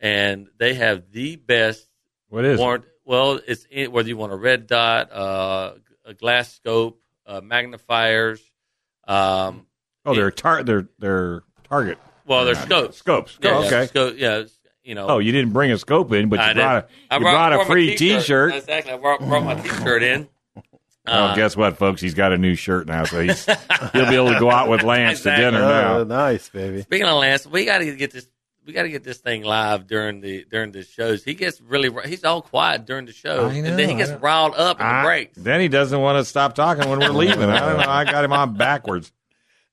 [0.00, 1.88] and they have the best.
[2.28, 2.58] What is?
[2.58, 2.90] Warrant, it?
[3.04, 5.74] Well, it's in, whether you want a red dot, uh,
[6.04, 8.42] a glass scope, uh, magnifiers.
[9.06, 9.68] Um,
[10.04, 11.98] oh, they're tar- they're they're target.
[12.26, 12.96] Well, they're scopes.
[12.96, 13.38] Scopes.
[13.40, 13.86] Yeah, oh, okay.
[13.86, 14.42] Scope, yeah,
[14.82, 15.06] you know.
[15.06, 17.64] Oh, you didn't bring a scope in, but you brought a you brought, brought, a
[17.64, 18.22] free T-shirt.
[18.22, 18.54] T-shirt.
[18.56, 18.92] Exactly.
[18.92, 20.28] I brought, brought my T-shirt in.
[21.06, 22.00] Well, uh, guess what, folks?
[22.00, 24.82] He's got a new shirt now, so he's he'll be able to go out with
[24.82, 25.44] Lance exactly.
[25.44, 25.98] to dinner now.
[25.98, 26.82] Oh, nice, baby.
[26.82, 28.28] Speaking of Lance, we got to get this.
[28.66, 31.24] We got to get this thing live during the during the shows.
[31.24, 34.80] He gets really he's all quiet during the show, and then he gets riled up
[34.80, 35.38] in the breaks.
[35.38, 37.44] Then he doesn't want to stop talking when we're leaving.
[37.44, 37.90] I don't know.
[37.90, 39.10] I got him on backwards.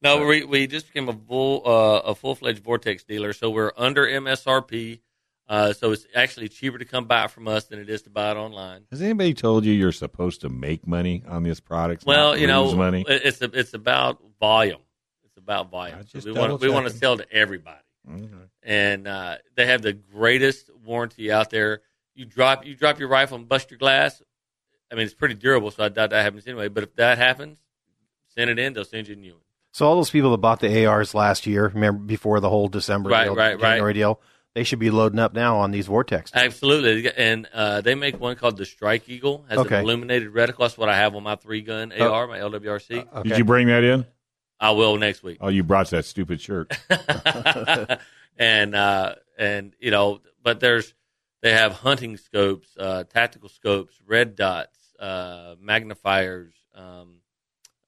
[0.01, 3.73] No, we we just became a full uh, a full fledged Vortex dealer, so we're
[3.75, 4.99] under MSRP.
[5.49, 8.31] Uh, so it's actually cheaper to come buy from us than it is to buy
[8.31, 8.85] it online.
[8.91, 12.05] Has anybody told you you're supposed to make money on these products?
[12.05, 13.05] Well, you know, money?
[13.07, 14.81] it's a, it's about volume.
[15.23, 16.05] It's about volume.
[16.07, 17.79] So we want we want to sell to everybody,
[18.61, 21.81] and uh, they have the greatest warranty out there.
[22.13, 24.21] You drop you drop your rifle and bust your glass.
[24.91, 26.67] I mean, it's pretty durable, so I doubt that happens anyway.
[26.67, 27.59] But if that happens,
[28.35, 28.73] send it in.
[28.73, 29.41] They'll send you a new one.
[29.71, 33.09] So all those people that bought the ARs last year, remember before the whole December
[33.09, 33.93] right, deal, right, January right.
[33.93, 34.21] deal,
[34.57, 36.31] they should be loading up now on these Vortex.
[36.33, 39.45] Absolutely, and uh, they make one called the Strike Eagle.
[39.49, 39.75] Has okay.
[39.75, 40.57] an illuminated reticle.
[40.61, 42.11] That's what I have on my three gun oh.
[42.11, 43.05] AR, my LWRC.
[43.05, 43.29] Uh, okay.
[43.29, 44.07] Did you bring that in?
[44.59, 45.37] I will next week.
[45.41, 46.75] Oh, you brought that stupid shirt.
[48.39, 50.91] and uh, and you know, but there's
[51.43, 57.17] they have hunting scopes, uh, tactical scopes, red dots, uh, magnifiers, um,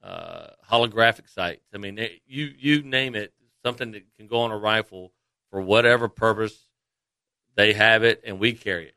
[0.03, 1.65] uh, holographic sights.
[1.73, 3.34] I mean, you you name it,
[3.65, 5.13] something that can go on a rifle
[5.49, 6.57] for whatever purpose
[7.55, 8.95] they have it and we carry it.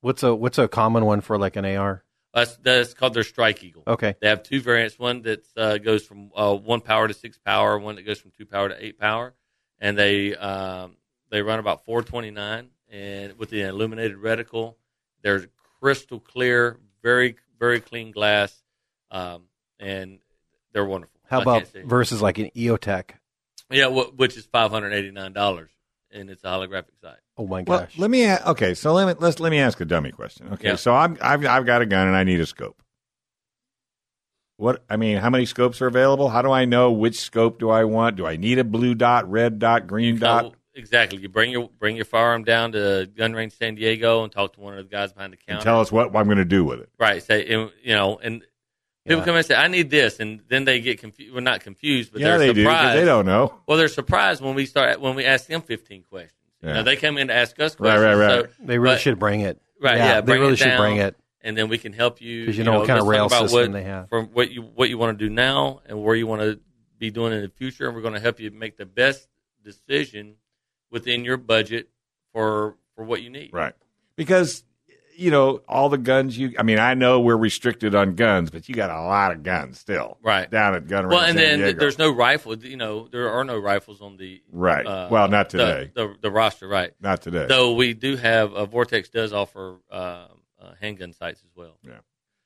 [0.00, 2.04] What's a what's a common one for like an AR?
[2.34, 3.82] That's, that's called their Strike Eagle.
[3.86, 4.14] Okay.
[4.20, 4.98] They have two variants.
[4.98, 7.78] One that uh, goes from uh, one power to six power.
[7.78, 9.32] One that goes from two power to eight power,
[9.78, 10.96] and they um,
[11.30, 12.68] they run about four twenty nine.
[12.90, 14.74] And with the illuminated reticle,
[15.22, 15.46] they're
[15.80, 18.54] crystal clear, very very clean glass,
[19.10, 19.44] um,
[19.80, 20.18] and
[20.72, 21.18] they're wonderful.
[21.24, 23.12] How about versus like an EOTech?
[23.70, 25.70] Yeah, which is five hundred eighty nine dollars,
[26.10, 27.18] and it's a holographic sight.
[27.36, 27.96] Oh my gosh!
[27.96, 28.74] Well, let me okay.
[28.74, 30.48] So let me let's let me ask a dummy question.
[30.52, 30.76] Okay, yeah.
[30.76, 32.80] so I'm I've I've got a gun and I need a scope.
[34.56, 36.28] What I mean, how many scopes are available?
[36.28, 38.16] How do I know which scope do I want?
[38.16, 40.54] Do I need a blue dot, red dot, green dot?
[40.76, 41.18] exactly.
[41.18, 44.60] You bring your bring your firearm down to gun range San Diego and talk to
[44.60, 45.54] one of the guys behind the counter.
[45.54, 46.88] And tell us what I'm going to do with it.
[46.98, 47.22] Right.
[47.22, 48.44] Say, and, you know, and
[49.06, 49.24] people Yeah.
[49.24, 50.20] come in and say, I need this.
[50.20, 51.32] And then they get confused.
[51.32, 52.64] Well, not confused, but yeah, they're they do.
[52.64, 52.98] 'cause surprised.
[53.00, 53.54] They don't know.
[53.66, 56.32] Well, they're surprised when we start, when we ask them 15 questions.
[56.62, 56.74] You Yeah.
[56.76, 58.02] know, they come in to ask us questions.
[58.02, 58.44] right, right.
[58.44, 59.60] So, They really but- should bring it.
[59.80, 59.98] Right.
[59.98, 60.20] Yeah.
[60.22, 61.16] they really should bring it.
[61.42, 62.46] And then we can help you.
[62.46, 64.08] 'Cause you know what kind of let's rail about system what, they have.
[64.08, 66.58] From what you, what you want to do now and where you want to
[66.98, 67.86] be doing in the future.
[67.86, 69.28] And we're going to help you make the best
[69.62, 70.36] decision
[70.90, 71.88] within your budget
[72.32, 73.50] for, for what you need.
[73.52, 73.74] Right.
[74.16, 74.64] Because,
[75.16, 78.68] you know, all the guns you, I mean, I know we're restricted on guns, but
[78.68, 80.18] you got a lot of guns still.
[80.22, 80.50] Right.
[80.50, 81.12] Down at gun range.
[81.14, 81.78] Well, and then Diego.
[81.78, 82.56] there's no rifle.
[82.56, 84.86] You know, there are no rifles on the Right.
[84.86, 85.90] uh, well, not today.
[85.94, 86.92] The, the, roster, right?
[87.00, 87.46] not today.
[87.48, 90.26] Though we do have uh, Vortex does offer uh,
[90.60, 91.78] uh, handgun sights as well.
[91.82, 91.98] Yeah.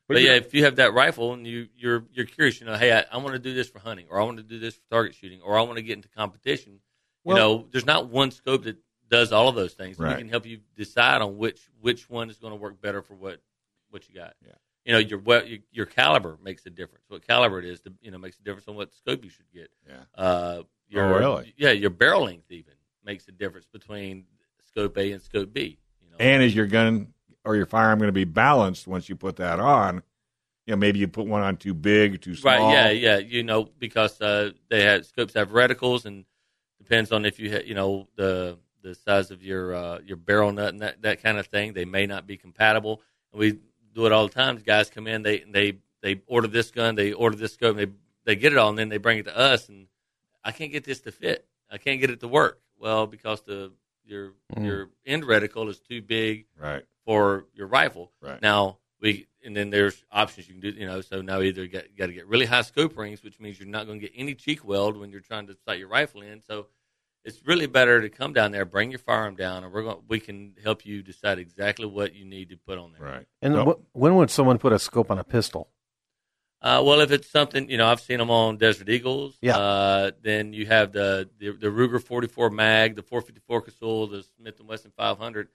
[0.08, 2.92] But, yeah, if you have that rifle and you you're you're curious, you know, hey,
[2.92, 4.82] I, I want to do this for hunting, or I want to do this for
[4.90, 6.80] target shooting, or I want to get into competition.
[7.22, 8.76] Well- you know, there's not one scope that
[9.10, 9.98] does all of those things.
[9.98, 10.16] Right.
[10.16, 13.14] We can help you decide on which which one is going to work better for
[13.14, 13.40] what
[13.90, 14.34] what you got.
[14.46, 14.52] Yeah.
[14.84, 17.04] You know, your we- your, your caliber makes a difference.
[17.08, 19.50] What caliber it is, to, you know, makes a difference on what scope you should
[19.52, 19.70] get.
[19.86, 19.94] Yeah.
[20.14, 21.54] Uh, your, Oh, really?
[21.56, 22.72] Yeah, your barrel length even
[23.04, 24.24] makes a difference between
[24.64, 25.78] scope A and scope B.
[26.02, 27.12] You know, and is your gun
[27.44, 30.02] or your firearm going to be balanced once you put that on?
[30.66, 32.72] You know, maybe you put one on too big, too small.
[32.72, 32.96] Right.
[32.96, 33.16] Yeah.
[33.16, 33.18] Yeah.
[33.18, 36.24] You know, because uh, they have scopes have reticles, and
[36.78, 40.52] depends on if you ha- you know the the size of your uh, your barrel
[40.52, 41.72] nut and that that kind of thing.
[41.72, 43.00] They may not be compatible.
[43.32, 43.58] And we
[43.94, 44.56] do it all the time.
[44.58, 47.92] Guys come in, they they they order this gun, they order this scope, and they
[48.24, 49.86] they get it all, and then they bring it to us, and
[50.44, 51.46] I can't get this to fit.
[51.70, 52.60] I can't get it to work.
[52.78, 53.72] Well, because the
[54.04, 54.64] your Mm.
[54.66, 56.84] your end reticle is too big Right.
[57.04, 58.10] for your rifle.
[58.20, 58.42] Right.
[58.42, 60.70] Now we and then there's options you can do.
[60.70, 63.58] You know, so now either get got to get really high scope rings, which means
[63.60, 66.22] you're not going to get any cheek weld when you're trying to sight your rifle
[66.22, 66.40] in.
[66.42, 66.66] So
[67.24, 69.98] it's really better to come down there, bring your firearm down, and we're going.
[70.08, 73.06] We can help you decide exactly what you need to put on there.
[73.06, 73.26] Right.
[73.42, 75.68] And So- wh- when would someone put a scope on a pistol?
[76.62, 79.38] Uh, well, if it's something you know, I've seen them on Desert Eagles.
[79.40, 79.56] Yeah.
[79.56, 84.60] Uh, then you have the, the the Ruger 44 Mag, the 454 Casull, the Smith
[84.60, 85.48] and Wesson 500,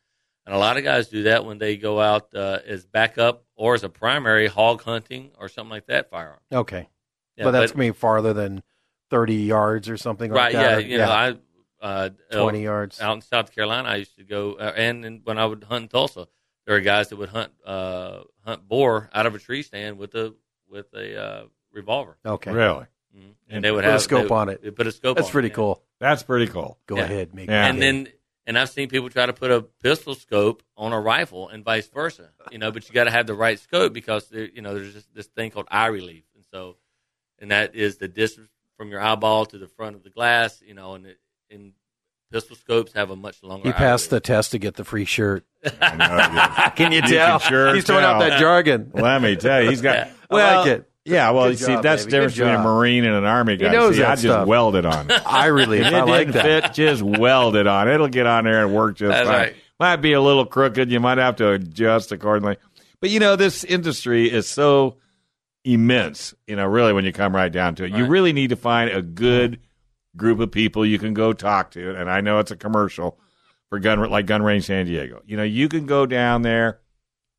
[0.48, 3.76] and a lot of guys do that when they go out uh, as backup or
[3.76, 6.40] as a primary hog hunting or something like that firearm.
[6.52, 6.90] Okay,
[7.38, 8.64] Yeah, but that's going to be farther than
[9.12, 10.54] thirty yards or something right.
[10.54, 10.72] like that.
[10.72, 11.36] Yeah, or- you know, I
[11.82, 13.00] uh, twenty uh, yards.
[13.02, 15.84] out in South Carolina, I used to go, uh, and, and when I would hunt
[15.84, 16.28] in Tulsa,
[16.66, 20.16] there are guys that would hunt uh, hunt boar out of a tree stand with
[20.16, 20.34] a
[20.70, 22.18] with a uh, revolver.
[22.26, 22.86] Okay, Really?
[23.16, 23.34] Mhm.
[23.50, 24.62] And they would Put a scope they, on it.
[24.62, 25.16] They put a scope.
[25.16, 25.56] that's on pretty it, yeah.
[25.56, 25.84] cool.
[26.00, 26.78] That's pretty cool.
[26.88, 27.04] Go Yeah.
[27.04, 27.66] ahead, make Yeah.
[27.66, 28.08] it And then,
[28.46, 31.88] and I've seen people try to put a pistol scope on a rifle and vice
[31.88, 32.32] versa.
[32.52, 34.94] You know, but you got to have the right scope because there, you know there's
[34.96, 36.76] this, this thing called eye relief, and so,
[37.40, 40.62] and that is the distance from your eyeball to the front of the glass.
[40.62, 41.18] You know, and it,
[41.52, 41.74] and
[42.32, 43.68] pistol scopes have a much longer.
[43.68, 45.46] he passed the test to get the free shirt.
[45.82, 47.40] I know, Can you You tell?
[47.40, 48.92] can sure He's throwing out that jargon.
[48.94, 50.08] Let me tell you, he's got.
[50.08, 50.12] Yeah.
[50.32, 50.90] I like it.
[51.08, 52.64] Yeah, well, Good you see, job, that's the difference between a.
[52.64, 53.72] Marine and an Army guy.
[53.72, 54.48] knows see, that I just stuff.
[54.48, 55.12] weld it on.
[55.12, 55.82] Eye relief.
[55.82, 56.64] If it I like didn't that.
[56.64, 57.88] fit, just weld it on.
[57.88, 59.38] It'll get on there and work just That's fine.
[59.38, 59.56] right.
[59.80, 60.90] Might be a little crooked.
[60.92, 62.58] You might have to adjust accordingly.
[63.02, 64.96] But you know, this industry is so
[65.64, 66.34] immense.
[66.48, 68.90] You know, really, when you come right down to it, you really need to find
[68.90, 69.60] a good
[70.16, 71.96] group of people you can go talk to.
[71.96, 73.20] And I know it's a commercial
[73.70, 75.22] for gun like Gun Range San Diego.
[75.26, 76.80] You know, you can go down there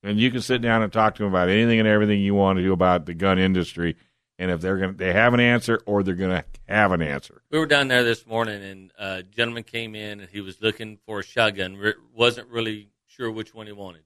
[0.02, 2.58] and you can sit down and talk to them about anything and everything you want
[2.58, 3.96] to do about the gun industry.
[4.38, 7.40] And if they're gonna, they have an answer, or they're gonna have an answer.
[7.50, 10.98] We were down there this morning, and a gentleman came in, and he was looking
[11.06, 11.94] for a shotgun.
[12.14, 14.02] Wasn't really sure which one he wanted.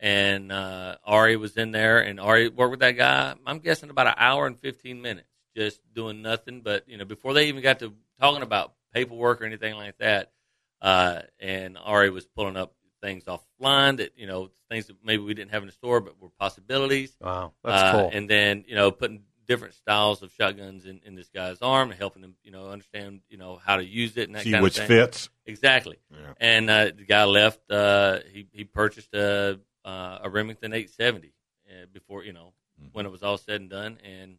[0.00, 3.34] And uh, Ari was in there, and Ari worked with that guy.
[3.44, 5.27] I'm guessing about an hour and 15 minutes,
[5.58, 6.60] just doing nothing.
[6.62, 10.32] But you know, before they even got to talking about paperwork or anything like that,
[10.80, 15.34] uh, and Ari was pulling up things offline that you know things that maybe we
[15.34, 17.16] didn't have in the store, but were possibilities.
[17.20, 18.10] Wow, that's Uh, cool.
[18.12, 21.98] And then you know putting different styles of shotguns in, in this guy's arm and
[21.98, 24.62] helping him you know understand you know how to use it and that See kind
[24.62, 24.96] which of thing.
[24.98, 25.30] Which fits.
[25.46, 25.96] Exactly.
[26.10, 26.34] Yeah.
[26.38, 27.60] And uh, the guy left.
[27.70, 31.32] Uh, he he purchased a uh, a Remington 870
[31.70, 32.90] uh, before you know Mm-hmm.
[32.92, 34.36] when it was all said and done, and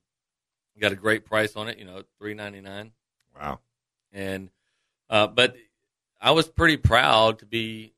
[0.80, 1.78] got a great price on it.
[1.78, 2.92] You know, three ninety nine.
[3.40, 3.60] Wow.
[4.12, 4.50] And
[5.10, 5.56] uh, but
[6.22, 7.94] I was pretty proud to be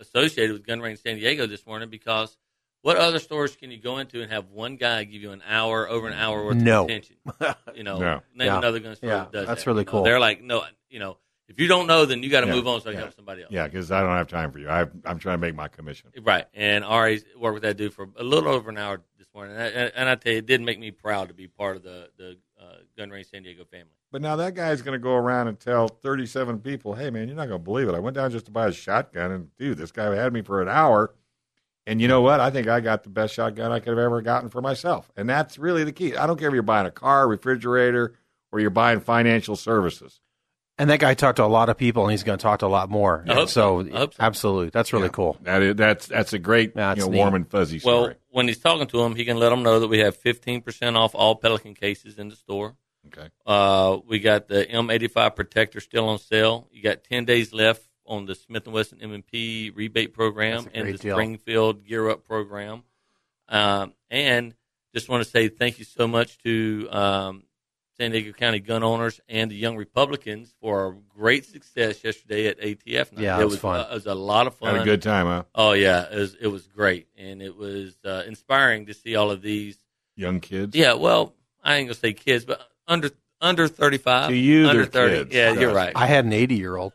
[0.00, 2.36] associated with Gun Range San Diego this morning because
[2.82, 5.88] what other stores can you go into and have one guy give you an hour
[5.88, 6.84] over an hour worth No.
[6.84, 7.16] of attention?
[7.74, 8.22] You know, No.
[8.34, 8.58] name Yeah.
[8.58, 9.90] another gun store Yeah, that does that's that, really you know.
[9.92, 10.02] cool.
[10.04, 11.18] They're like, no, you know,
[11.48, 13.04] if you don't know, then you got to Yeah, move on so I can yeah.
[13.04, 13.52] help somebody else.
[13.52, 14.68] Yeah, because I don't have time for you.
[14.68, 16.10] I, I'm trying to make my commission.
[16.22, 16.44] Right.
[16.54, 19.54] And Ari worked with that dude for a little over an hour this morning.
[19.56, 21.82] And I, and I tell you, it did make me proud to be part of
[21.82, 23.92] the, the uh, Gun Range San Diego family.
[24.10, 27.36] But now that guy's going to go around and tell 37 people, hey, man, you're
[27.36, 27.94] not going to believe it.
[27.94, 30.62] I went down just to buy a shotgun, and dude, this guy had me for
[30.62, 31.14] an hour.
[31.88, 32.40] And you know what?
[32.40, 35.10] I think I got the best shotgun I could have ever gotten for myself.
[35.16, 36.16] And that's really the key.
[36.16, 38.14] I don't care if you're buying a car, refrigerator,
[38.50, 40.20] or you're buying financial services.
[40.78, 42.66] And that guy talked to a lot of people, and he's going to talk to
[42.66, 43.24] a lot more.
[43.26, 43.82] I hope so.
[43.82, 44.22] so, I hope so.
[44.22, 45.38] absolutely, that's really cool.
[45.42, 48.58] That is, that's that's a great, Yeah, you know, warm and fuzzy Well, when he's
[48.58, 51.74] talking to them, he can let them know that we have 15% off all Pelican
[51.74, 52.76] cases in the store.
[53.06, 53.28] okay.
[53.46, 56.68] Uh, we got the M85 protector still on sale.
[56.70, 60.98] You got 10 days left on the Smith & Wesson M&P rebate program and the
[60.98, 61.14] deal.
[61.16, 62.82] Springfield Gear Up program.
[63.48, 64.54] Um, and
[64.94, 67.42] just want to say thank you so much to um,
[67.98, 72.60] San Diego County gun owners and the Young Republicans for our great success yesterday at
[72.60, 73.12] ATF.
[73.12, 73.22] night.
[73.22, 73.80] Yeah, it it was fun.
[73.80, 74.74] Uh, it was a lot of fun.
[74.74, 75.44] Had a good time, huh?
[75.54, 79.30] Oh yeah, it was, it was great, and it was uh, inspiring to see all
[79.30, 79.78] of these.
[80.14, 80.74] Young kids.
[80.76, 84.28] Yeah, well, I ain't gonna say kids, but under under thirty five.
[84.30, 85.16] To you, under they're thirty.
[85.18, 85.34] kids.
[85.34, 85.92] Yeah, you're right.
[85.94, 86.92] I had an 80 year old,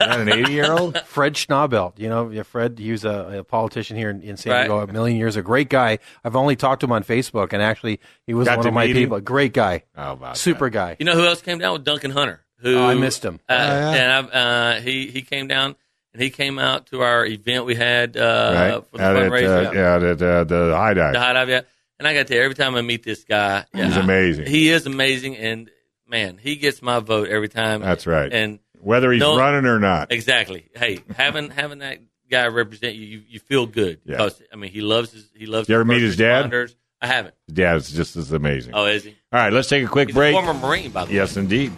[0.00, 0.98] Not an 80 year old?
[1.06, 1.98] Fred Schnaubelt.
[1.98, 4.62] You know, Fred, he was a, a politician here in, in San Right.
[4.62, 5.36] Diego a million years.
[5.36, 5.98] A great guy.
[6.24, 8.86] I've only talked to him on Facebook, and actually, he was Got one of my
[8.86, 9.02] meet him?
[9.02, 9.20] people.
[9.20, 10.96] Great guy, How about super guy.
[10.98, 12.40] you know who else came down with Duncan Hunter?
[12.58, 13.40] Who Oh, I missed him.
[13.48, 13.90] Uh, Oh, yeah.
[13.92, 14.38] And I,
[14.76, 15.74] uh, he he came down
[16.12, 18.52] and he came out to our event we had uh.
[18.54, 18.84] Right.
[18.90, 19.66] for the Out fundraiser.
[19.66, 21.12] uh, yeah, at uh, the high dive.
[21.14, 21.60] The high dive, yeah.
[21.98, 23.66] And I got there every time I meet this guy.
[23.74, 24.46] Yeah, He's amazing.
[24.46, 25.70] He is amazing, and
[26.08, 27.80] man, he gets my vote every time.
[27.82, 28.32] That's right.
[28.32, 30.12] And Whether he's running or not.
[30.12, 30.70] Exactly.
[30.76, 31.98] Hey, having having that
[32.30, 34.16] guy represent you, you, you feel good Yeah.
[34.18, 35.68] because I mean he loves his he loves.
[35.68, 36.50] You ever meet his dad?
[36.50, 36.74] responders.
[37.00, 37.34] I haven't.
[37.48, 38.72] Yeah, it's just as amazing.
[38.74, 39.10] Oh, is he?
[39.32, 40.34] All right, let's take a quick He's break.
[40.34, 41.16] a former Marine, by the way.
[41.16, 41.70] Yes, indeed.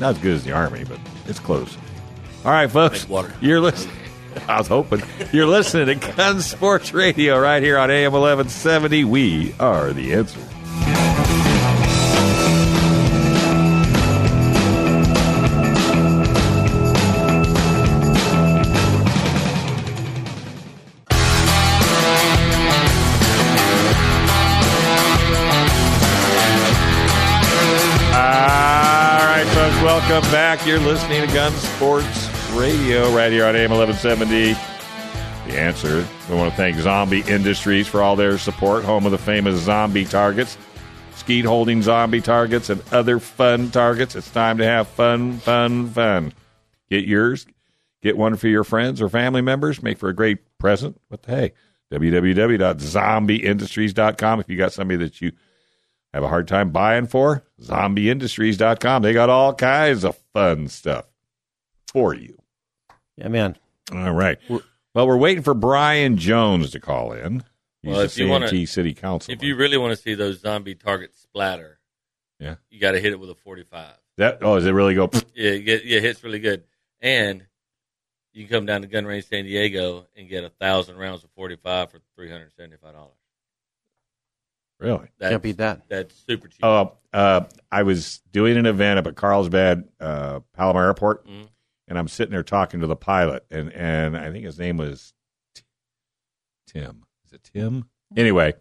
[0.00, 1.76] Not as good as the Army, but it's close.
[2.44, 3.06] All right, folks.
[3.40, 3.94] You're listening.
[4.48, 5.02] I was hoping.
[5.32, 9.04] You're listening to Gun Sports Radio right here on AM 1170.
[9.04, 10.40] We are the answer.
[30.66, 34.54] You're listening to Gun Sports Radio right here on AM 1170.
[35.46, 36.06] The answer.
[36.30, 40.06] We want to thank Zombie Industries for all their support, home of the famous zombie
[40.06, 40.56] targets,
[41.16, 44.16] skeet holding zombie targets, and other fun targets.
[44.16, 46.32] It's time to have fun, fun, fun.
[46.88, 47.46] Get yours.
[48.00, 49.82] Get one for your friends or family members.
[49.82, 50.98] Make for a great present.
[51.08, 51.52] What the hey?
[51.92, 54.40] www.zombieindustries.com.
[54.40, 55.32] If you got somebody that you
[56.14, 59.02] have a hard time buying for, zombieindustries.com.
[59.02, 61.06] They got all kinds of fun stuff
[61.92, 62.38] for you.
[63.16, 63.56] Yeah, man.
[63.92, 64.38] All right.
[64.48, 67.42] Well, we're waiting for Brian Jones to call in.
[67.82, 69.34] He's Well, if you wanna- Santee City Council.
[69.34, 71.80] If you really want to see those zombie targets splatter,
[72.38, 72.56] Yeah.
[72.70, 73.96] you got to hit it with a forty-five.
[74.16, 75.10] that oh, does it really go?
[75.34, 76.62] Yeah, you get, yeah, it hits really good,
[77.00, 77.44] and
[78.32, 81.30] you can come down to Gun Range San Diego and get a thousand rounds of
[81.32, 83.16] forty-five for three hundred seventy-five dollars.
[84.80, 85.08] Really?
[85.20, 85.88] Can't beat that.
[85.88, 86.60] That's super cheap.
[86.62, 91.48] Oh, uh, I was doing an event up at Carlsbad, uh, Palomar Airport, Mhm.
[91.88, 95.14] and I'm sitting there talking to the pilot, and and I think his name was
[95.54, 95.62] T-
[96.66, 97.04] Tim.
[97.26, 97.88] Is it Tim?
[98.16, 98.54] Anyway,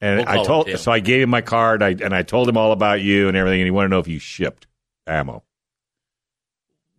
[0.00, 2.56] and We'll I told so I gave him my card, I, and I told him
[2.56, 4.66] all about you and everything, and he wanted to know if you shipped
[5.06, 5.42] ammo,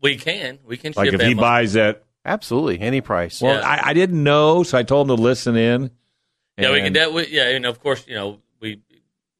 [0.02, 2.04] we can, we can like ship if he buys that.
[2.26, 3.42] Absolutely, any price.
[3.42, 3.68] Well, Yeah.
[3.68, 5.92] I, I didn't know, so I told him to listen in.
[6.60, 6.88] Yeah, we can.
[6.88, 8.82] And- That, we, yeah, and of course, you know, we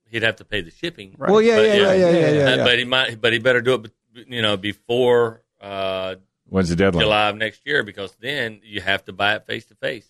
[0.10, 1.16] he'd have to pay the shipping.
[1.18, 1.32] Right.
[1.32, 2.56] Well, yeah, But, yeah, yeah, yeah, yeah, yeah.
[2.56, 2.64] Yeah.
[2.64, 3.92] But he might, but he better do it,
[4.28, 6.16] you know, before uh,
[6.48, 7.04] When's the deadline?
[7.04, 10.08] July of next year, because then you have to buy it face to face.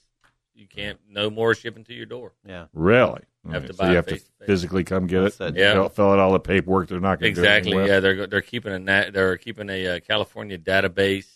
[0.56, 2.34] You can't no more shipping to your door.
[2.46, 2.66] yeah.
[2.74, 3.22] Really?
[3.50, 5.38] Have to so buy you it have to physically come get it.
[5.38, 5.60] That's it.
[5.60, 5.74] Yeah.
[5.74, 6.90] Fill, fill out all the paperwork.
[6.90, 7.72] They're not going to Exactly.
[7.72, 7.94] Do anything.
[7.94, 11.28] Yeah, they're they're keeping a they're keeping a uh, California database,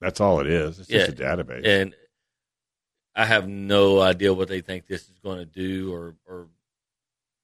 [0.00, 0.78] That's all it is.
[0.78, 1.66] It's just a database.
[1.66, 1.94] and
[3.16, 6.48] I have no idea what they think this is going to do, or or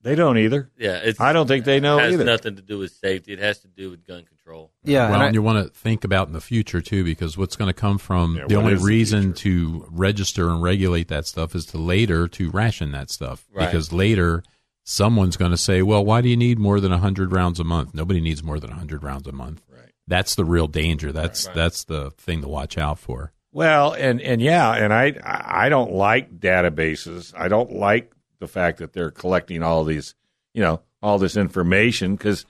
[0.03, 0.71] they don't either.
[0.79, 2.25] yeah, it's I don't think they know it has either.
[2.25, 3.33] nothing to do with safety.
[3.35, 4.73] It has to do with gun control.
[4.83, 7.55] Yeah, well, and I- you want to think about in the future too, because what's
[7.57, 11.27] going to come from Yeah, the only is the reason to register and regulate that
[11.27, 13.47] stuff is to later to ration that stuff.
[13.53, 13.66] Right.
[13.66, 14.43] Because later,
[14.85, 17.95] someone's going to say, "Well, why do you need more than hundred rounds a month?
[17.95, 19.91] Nobody needs more than hundred rounds a month." Right.
[20.09, 21.12] That's the real danger.
[21.12, 21.55] That's Right.
[21.55, 23.33] that's the thing to watch out for.
[23.53, 27.32] Well, and and yeah, and I I don't like databases.
[27.36, 30.14] I don't like the fact that they're collecting all these,
[30.55, 32.46] you know, all this information because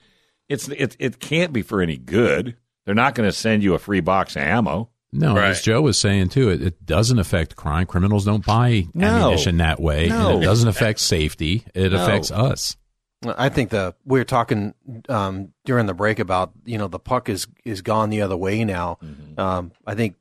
[0.47, 2.55] it's it it can't be for any good.
[2.85, 4.89] They're not going to send you a free box of ammo.
[5.13, 5.49] No, Right.
[5.49, 7.85] as Joe was saying too, it, it doesn't affect crime.
[7.85, 9.07] Criminals don't buy No.
[9.07, 10.29] ammunition that way, No.
[10.35, 11.65] and it doesn't affect safety.
[11.75, 12.01] It No.
[12.01, 12.77] affects us.
[13.23, 14.73] I think the we were talking
[15.09, 18.63] um, during the break about you know the puck is is gone the other way
[18.63, 18.97] now.
[19.37, 20.15] Um, I think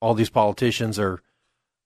[0.00, 1.20] all these politicians are,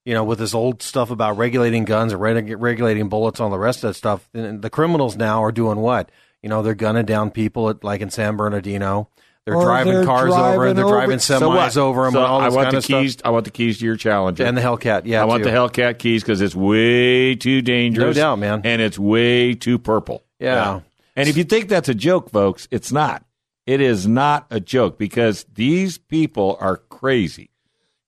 [0.05, 3.59] you know, with this old stuff about regulating guns or reg- regulating bullets, all the
[3.59, 4.29] rest of that stuff.
[4.35, 6.11] And the criminals now are doing what?
[6.43, 9.09] You know, they're gunning down people at like in San Bernardino.
[9.47, 10.55] They're Or driving they're cars over.
[10.55, 11.77] driving They're over- driving So semis what?
[11.77, 12.13] over them.
[12.15, 13.13] So and all I want kind the of keys.
[13.15, 13.27] stuff.
[13.27, 14.45] I want the keys to your Challenger.
[14.45, 15.21] And the Hellcat, yeah.
[15.21, 18.17] I want the Hellcat keys because it's way too dangerous.
[18.17, 18.63] No doubt, man.
[18.65, 20.23] And it's way too purple.
[20.41, 20.81] Yeah.
[21.17, 23.23] And if you think that's a joke, folks, it's not.
[23.67, 27.51] It is not a joke because these people are crazy,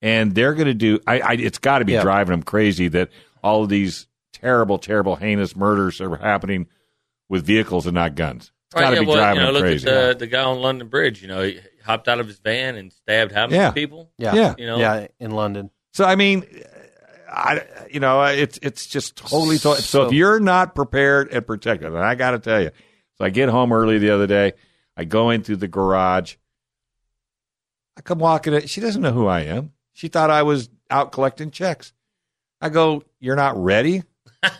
[0.07, 1.01] and they're going to do.
[1.07, 2.03] I, I it's got to be Yeah.
[2.03, 3.11] driving them crazy that
[3.43, 6.69] all of these terrible, terrible, heinous murders are happening
[7.29, 8.53] with vehicles and not guns.
[8.71, 9.89] It's got to yeah, be well, driving you know, them look crazy.
[9.89, 11.23] at the, the guy on London Bridge.
[11.23, 13.71] You know, he hopped out of his van and stabbed how many Yeah.
[13.73, 14.11] people?
[14.19, 14.35] Yeah.
[14.35, 14.55] Yeah.
[14.59, 14.79] You know?
[14.79, 15.71] Yeah, in London.
[15.93, 16.45] So I mean,
[17.29, 21.45] I you know it's it's just totally so, so So- if you're not prepared and
[21.47, 22.71] protected, and I got to tell you,
[23.19, 24.53] so I get home early the other day,
[24.97, 26.37] I go into the garage,
[27.97, 29.73] I come walking in, she doesn't know who I am.
[29.97, 31.94] She thought I was out collecting checks.
[32.61, 34.03] I go, you're not ready.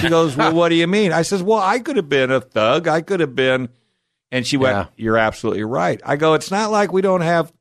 [0.00, 1.12] She goes, well, what do you mean?
[1.12, 2.88] I says, well, I could have been a thug.
[2.88, 3.68] I could have been,
[4.32, 4.86] and she went, Yeah.
[4.96, 6.00] you're absolutely right.
[6.06, 7.52] I go, it's not like we don't have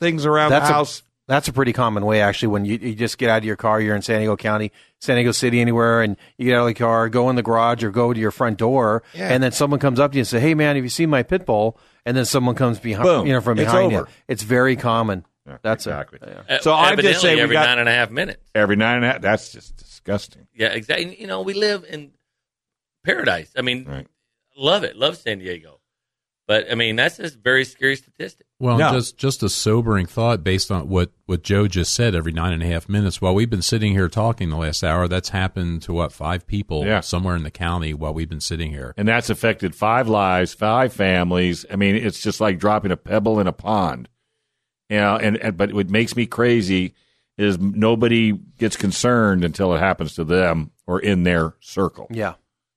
[0.00, 1.02] things around That's the a- house.
[1.28, 2.48] That's a pretty common way, actually.
[2.48, 4.70] When you, you just get out of your car, you're in San Diego County,
[5.00, 7.82] San Diego City, anywhere, and you get out of the car, go in the garage,
[7.84, 9.28] or go to your front door, Yeah.
[9.28, 11.24] and then someone comes up to you and say, "Hey, man, have you seen my
[11.24, 13.26] pit bull?" And then someone comes behind, Boom.
[13.26, 14.06] you know, from It's behind over.
[14.08, 14.14] you.
[14.28, 15.24] It's very common.
[15.46, 16.18] Yeah, That's exactly.
[16.22, 16.60] A, yeah.
[16.60, 18.42] So I'm just Evidently saying we every got- nine and a half minutes.
[18.54, 19.20] Every nine and a half.
[19.22, 20.46] That's just disgusting.
[20.54, 21.20] Yeah, exactly.
[21.20, 22.12] You know, we live in
[23.04, 23.52] paradise.
[23.56, 24.06] I mean, Right.
[24.56, 24.96] love it.
[24.96, 25.80] Love San Diego.
[26.48, 28.46] But I mean, that's a very scary statistic.
[28.60, 28.92] Well, No.
[28.92, 32.14] just just a sobering thought based on what what Joe just said.
[32.14, 35.08] Every nine and a half minutes, while we've been sitting here talking the last hour,
[35.08, 37.00] that's happened to what five people Yeah.
[37.00, 38.94] somewhere in the county while we've been sitting here.
[38.96, 41.66] And that's affected five lives, five families.
[41.68, 44.08] I mean, it's just like dropping a pebble in a pond.
[44.88, 46.94] You know, and, and but what makes me crazy
[47.36, 52.06] is nobody gets concerned until it happens to them or in their circle.
[52.10, 52.34] yeah.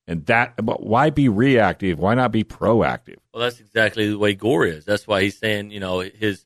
[0.07, 1.99] And that, but why be reactive?
[1.99, 3.17] Why not be proactive?
[3.31, 4.83] Well, that's exactly the way Gore is.
[4.83, 6.45] That's why he's saying, you know, his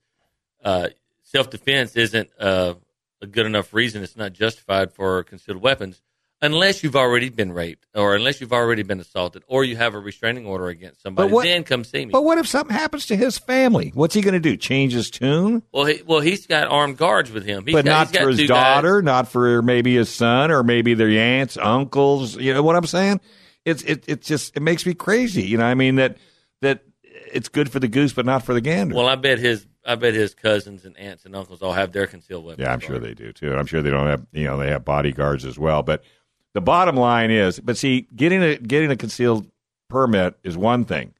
[0.65, 0.89] uh,
[1.21, 2.73] self defense isn't uh,
[3.21, 4.03] a good enough reason.
[4.03, 6.01] It's not justified for concealed weapons
[6.43, 9.99] unless you've already been raped or unless you've already been assaulted or you have a
[9.99, 11.31] restraining order against somebody.
[11.31, 12.11] what- then come see me.
[12.11, 13.91] But what if something happens to his family?
[13.95, 14.57] What's he going to do?
[14.57, 15.63] Change his tune?
[15.71, 17.65] well, he, well, he's got armed guards with him.
[17.65, 20.61] He's but got, not for his two guys- daughter, not for maybe his son, or
[20.63, 22.37] maybe their aunts, uncles.
[22.37, 23.21] You know what I'm saying?
[23.65, 25.43] It's it it just it makes me crazy.
[25.43, 26.17] You know, I mean that
[26.61, 26.83] that
[27.31, 28.93] it's good for the goose, but not for the gander.
[28.95, 32.05] Well, I bet his I bet his cousins and aunts and uncles all have their
[32.07, 32.65] concealed weapons.
[32.65, 33.53] yeah, I'm sure they do too.
[33.55, 35.81] I'm sure they don't have you know they have bodyguards as well.
[35.81, 36.03] But
[36.53, 39.47] the bottom line is, but see, getting a getting a concealed
[39.89, 41.13] permit is one thing.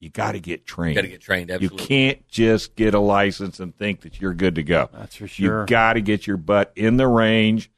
[0.00, 0.94] You got to get trained.
[0.94, 1.50] Got to get trained.
[1.50, 1.82] Absolutely.
[1.82, 4.88] You can't just get a license and think that you're good to go.
[4.92, 5.60] That's for sure.
[5.60, 7.70] You got to get your butt in the range.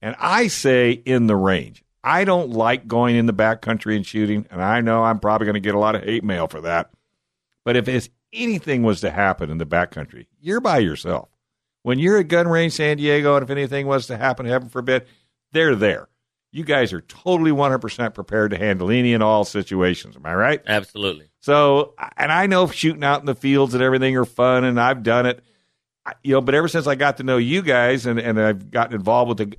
[0.00, 1.82] And I say in the range.
[2.04, 5.54] I don't like going in the backcountry and shooting, and I know I'm probably going
[5.54, 6.90] to get a lot of hate mail for that.
[7.64, 11.30] But if it's, anything was to happen in the backcountry, you're by yourself.
[11.82, 15.06] When you're at gun range San Diego, and if anything was to happen, heaven forbid,
[15.52, 16.08] they're there.
[16.54, 20.14] You guys are totally 100% prepared to handle any and all situations.
[20.14, 20.62] Am I right?
[20.66, 21.28] Absolutely.
[21.40, 25.02] So, and I know shooting out in the fields and everything are fun, and I've
[25.02, 25.42] done it.
[26.06, 28.70] I- You know, but ever since I got to know you guys and, and I've
[28.70, 29.58] gotten involved with the,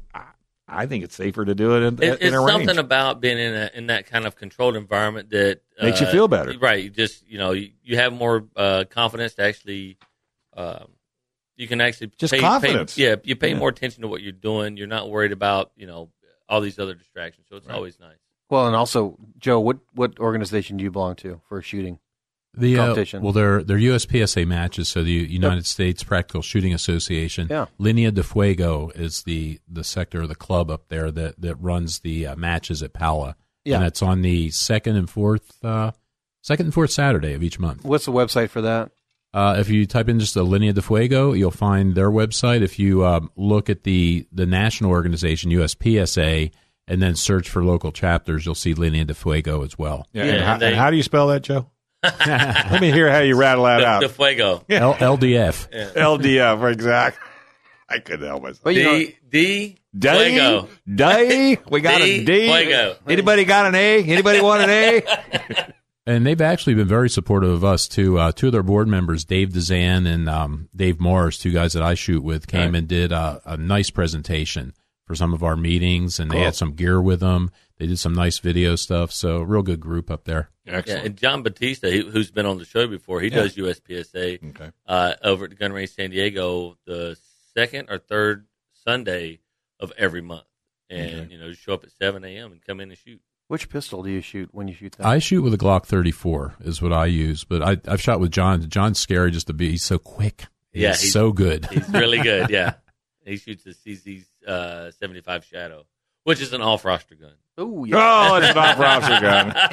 [0.67, 2.51] I- think it's safer to do it in, It, in it's a range.
[2.51, 6.11] something about being in a, in that kind of controlled environment that Makes you uh,
[6.11, 6.53] feel better.
[6.57, 6.85] Right.
[6.85, 9.97] You just you know you, you have more uh, confidence to actually.
[10.55, 10.87] Um,
[11.57, 12.95] you can actually Just pay, confidence.
[12.95, 13.57] Pay, yeah, you pay Yeah.
[13.57, 14.75] more attention to what you're doing.
[14.77, 16.09] You're not worried about you know
[16.49, 17.47] all these other distractions.
[17.49, 18.17] So it's always nice.
[18.49, 21.99] Well, and also, Joe, what what organization do you belong to for shooting?
[22.57, 23.21] The uh, competition.
[23.21, 27.47] well, they're they're USPSA matches, so the United States Practical Shooting Association.
[27.49, 27.65] Yeah.
[27.77, 31.99] Linea de Fuego is the the sector of the club up there that that runs
[31.99, 33.35] the uh, matches at Pala.
[33.65, 33.77] Yeah.
[33.77, 35.91] and it's on the second and fourth uh,
[36.43, 37.83] second and fourth Saturday of each month.
[37.83, 38.91] What's the website for that?
[39.35, 42.61] Uh, if you type in just the Linea de Fuego, you'll find their website.
[42.61, 46.51] If you um, look at the the national organization USPSA
[46.87, 50.07] and then search for local chapters, you'll see Linea de Fuego as well.
[50.13, 51.69] Yeah, Yeah, and, and how, they- and how do you spell that, Joe?
[52.03, 54.01] Let me hear how you rattle that The, out.
[54.01, 54.63] the fuego.
[54.69, 55.93] L- LDF.
[55.95, 57.27] LDF, exactly.
[57.89, 58.61] I couldn't help myself.
[58.63, 60.69] But you know, D D D, fuego.
[60.87, 62.47] D, we got a D, D.
[62.47, 62.95] fuego.
[63.07, 64.03] Anybody got an A?
[64.03, 65.73] Anybody want an A?
[66.07, 68.19] And they've actually been very supportive of us too.
[68.19, 71.81] Uh, two of their board members, Dave DeZan and um, Dave Morris, two guys that
[71.81, 72.75] I shoot with, came Right.
[72.79, 74.73] and did uh, a nice presentation
[75.07, 77.51] for some of our meetings, and they had some gear with them.
[77.77, 79.11] They did some nice video stuff.
[79.11, 80.49] So real good group up there.
[80.63, 81.05] Yeah, Excellent.
[81.05, 83.35] and John Batista, he, who's been on the show before, he Yeah.
[83.43, 84.71] does USPSA Okay.
[84.87, 87.17] uh, over at the Gun Range San Diego the
[87.53, 88.45] second or third
[88.83, 89.39] Sunday
[89.79, 90.45] of every month,
[90.89, 91.33] and Okay.
[91.33, 92.51] you know, you show up at seven a.m.
[92.51, 93.21] and come in and shoot.
[93.47, 95.05] Which pistol do you shoot when you shoot that?
[95.05, 98.31] I shoot with a Glock 34 is what I use, but I, I've shot with
[98.31, 98.67] John.
[98.69, 99.69] John's scary just to be.
[99.71, 100.45] He's so quick.
[100.73, 101.65] He's Yeah, he's- so good.
[101.67, 102.49] He's really good.
[102.49, 102.73] Yeah,
[103.23, 105.85] he shoots a CZ uh, seventy five Shadow,
[106.23, 107.33] which is an off roster gun.
[107.57, 107.95] Ooh, yeah.
[108.31, 109.49] Oh, it's an off-roster gun.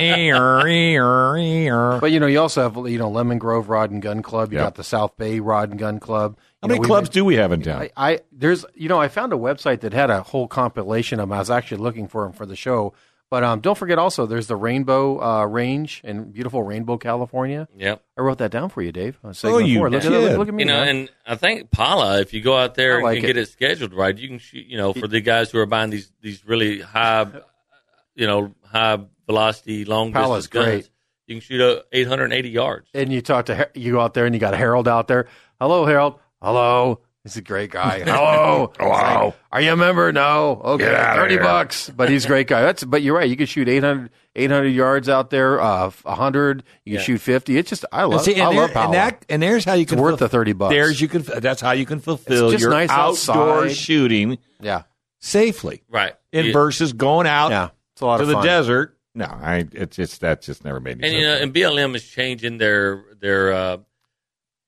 [0.63, 4.53] How But you know, you also have you know Lemon Grove Rod and Gun Club.
[4.53, 4.67] You Yeah.
[4.67, 6.39] got the South Bay Rod and Gun Club.
[6.61, 7.83] How many know, clubs men- do we have in town?
[7.83, 11.29] I, I there's you know I found a website that had a whole compilation of
[11.29, 11.33] them.
[11.33, 12.93] I was actually looking for them for the show.
[13.33, 17.67] But um, don't forget also there's the Rainbow uh, Range in beautiful Rainbow, California.
[17.79, 18.03] Yep.
[18.19, 19.19] I wrote that down for you, Dave.
[19.25, 19.89] on Oh, segment you four.
[19.89, 20.23] Look, at, did.
[20.23, 20.65] look, look at me.
[20.65, 20.89] You know, man.
[20.97, 23.27] and I think Pala, if you go out there like and it.
[23.29, 24.67] get it scheduled right, you can shoot.
[24.67, 27.27] You know, for the guys who are buying these these really high,
[28.15, 30.91] you know, high velocity long Pala's distance guns, great.
[31.27, 32.91] you can shoot a 880 yards.
[32.93, 35.27] and you talk to you go out there and you got Harold out there.
[35.59, 36.19] Hello, Harold.
[36.43, 37.01] Hello.
[37.25, 38.01] He's a great guy.
[38.05, 38.73] Hello.
[38.79, 39.27] Hello.
[39.27, 40.11] Like, Are you a member?
[40.13, 40.61] No.
[40.65, 40.85] Okay.
[40.87, 41.43] Get outta Thirty here.
[41.45, 41.89] bucks.
[41.89, 42.63] But he's a great guy.
[42.63, 42.83] That's.
[42.83, 43.31] But you're right.
[43.31, 45.61] You can shoot 800, 800 yards out there.
[45.61, 46.65] Uh, hundred.
[46.85, 47.05] You can Yeah.
[47.07, 47.57] shoot fifty.
[47.59, 48.23] It's just I love.
[48.23, 48.87] See, and, I there- love Pala.
[48.87, 50.75] and that and there's how you it's can worth ful- the thirty bucks.
[50.75, 53.77] There's you can that's how you can fulfill just your nice outdoor outside.
[53.77, 54.83] shooting yeah.
[55.21, 55.85] safely.
[55.89, 56.15] Right.
[56.33, 56.53] And Yeah.
[56.53, 57.69] versus going out Yeah.
[57.95, 58.45] It's a lot to of the fun.
[58.47, 58.99] desert.
[59.15, 61.21] No, I it's just that just never made any and sense.
[61.21, 63.53] you know, and BLM is changing their their.
[63.53, 63.77] Uh,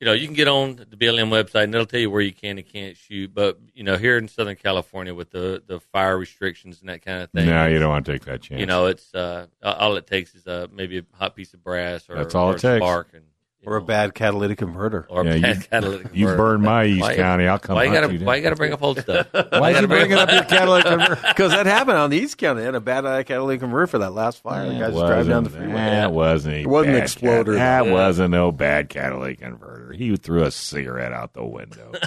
[0.01, 2.33] you know, you can get on the BLM website and it'll tell you where you
[2.33, 3.33] can and can't shoot.
[3.33, 7.23] But you know, here in Southern California with the the fire restrictions and that kind
[7.23, 8.61] of thing, no, you don't want to take that chance.
[8.61, 12.09] You know, it's uh, all it takes is uh, maybe a hot piece of brass
[12.11, 12.85] or, That's all or it takes.
[12.85, 13.25] spark and
[13.67, 15.07] Or a bad catalytic converter.
[15.09, 16.37] or a Yeah, bad you- catalytic you converter.
[16.37, 17.47] burned my East Why- County.
[17.47, 17.77] I'll come.
[17.77, 18.25] Why you gotta you.
[18.25, 19.27] Why you gotta bring up old stuff?
[19.33, 21.19] Why is gotta you bringing up your catalytic converter?
[21.29, 22.61] Because that happened on the East County.
[22.61, 24.67] They had a bad uh, catalytic converter for that last fire.
[24.69, 25.73] the guys just driving down the freeway.
[25.75, 26.55] That wasn't.
[26.57, 27.95] A It wasn't bad exploder, cat- That though.
[27.95, 29.93] wasn't no bad catalytic converter.
[29.93, 31.93] He threw a cigarette out the window.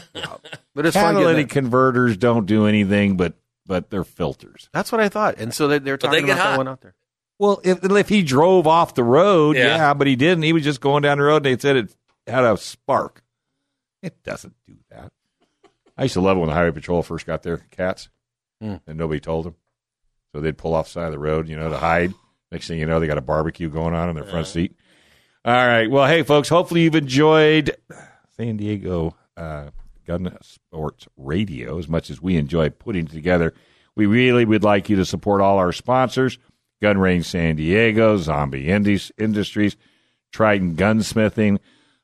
[0.76, 3.34] But it's fun getting catalytic converters don't do anything but
[3.66, 4.70] but they're filters.
[4.74, 5.36] That's what I thought.
[5.40, 6.94] And so they, they're But they talking get about that one out there.
[7.40, 9.76] Well, if if he drove off the road, yeah.
[9.78, 9.94] Yeah.
[9.94, 10.44] but he didn't.
[10.44, 11.46] He was just going down the road.
[11.46, 13.24] And They said it had a spark.
[14.02, 15.12] It doesn't do that.
[15.98, 18.10] I used to love it when the highway patrol first got there, cats,
[18.62, 18.76] Hmm.
[18.88, 19.56] and nobody told them,
[20.34, 22.14] so they'd pull off the side of the road, you know, to hide.
[22.52, 24.76] Next thing you know, they got a barbecue going on in their front seat.
[25.44, 25.90] All right.
[25.90, 26.50] Well, hey, folks.
[26.50, 27.76] Hopefully, you've enjoyed
[28.36, 29.70] San Diego uh,
[30.06, 33.54] Gun Sports Radio as much as we enjoy putting it together.
[33.96, 36.38] We really would like you to support all our sponsors
[36.82, 39.76] Gun Range San Diego, Zombie Indies, Industries,
[40.32, 41.58] Trident Gunsmithing,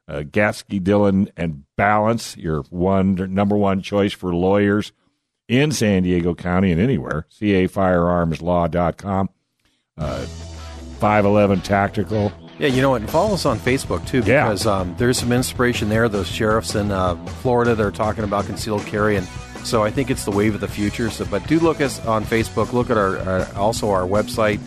[0.07, 4.91] uh, Gatzke Dillon, and Ballance, your one number one choice for lawyers
[5.47, 7.25] in San Diego County and anywhere.
[7.39, 9.29] CAFirearmslaw.com.
[9.97, 10.25] Uh,
[10.99, 12.31] 511 Tactical.
[12.59, 13.01] Yeah, you know what?
[13.01, 14.45] And follow us on Facebook too, Yeah.
[14.45, 16.07] because um, there's some inspiration there.
[16.07, 19.27] Those sheriffs in uh, Florida that are talking about concealed carry, and
[19.65, 21.09] so I think it's the wave of the future.
[21.09, 22.73] So, but do look us on Facebook.
[22.73, 24.59] Look at our, our also our website.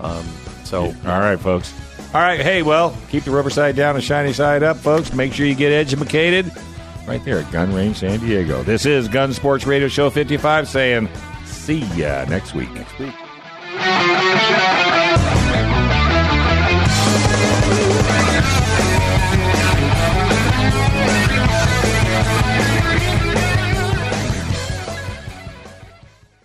[0.00, 0.24] Um,
[0.64, 1.72] so All right, folks.
[2.14, 2.40] All right.
[2.40, 5.12] Hey, well, keep the rubber side down and shiny side up, folks.
[5.12, 6.50] Make sure you get educated
[7.06, 8.62] right there at Gun Range San Diego.
[8.62, 11.08] This is Gun Sports Radio Show 55 saying
[11.44, 12.70] see ya next week.
[12.72, 13.14] Next week.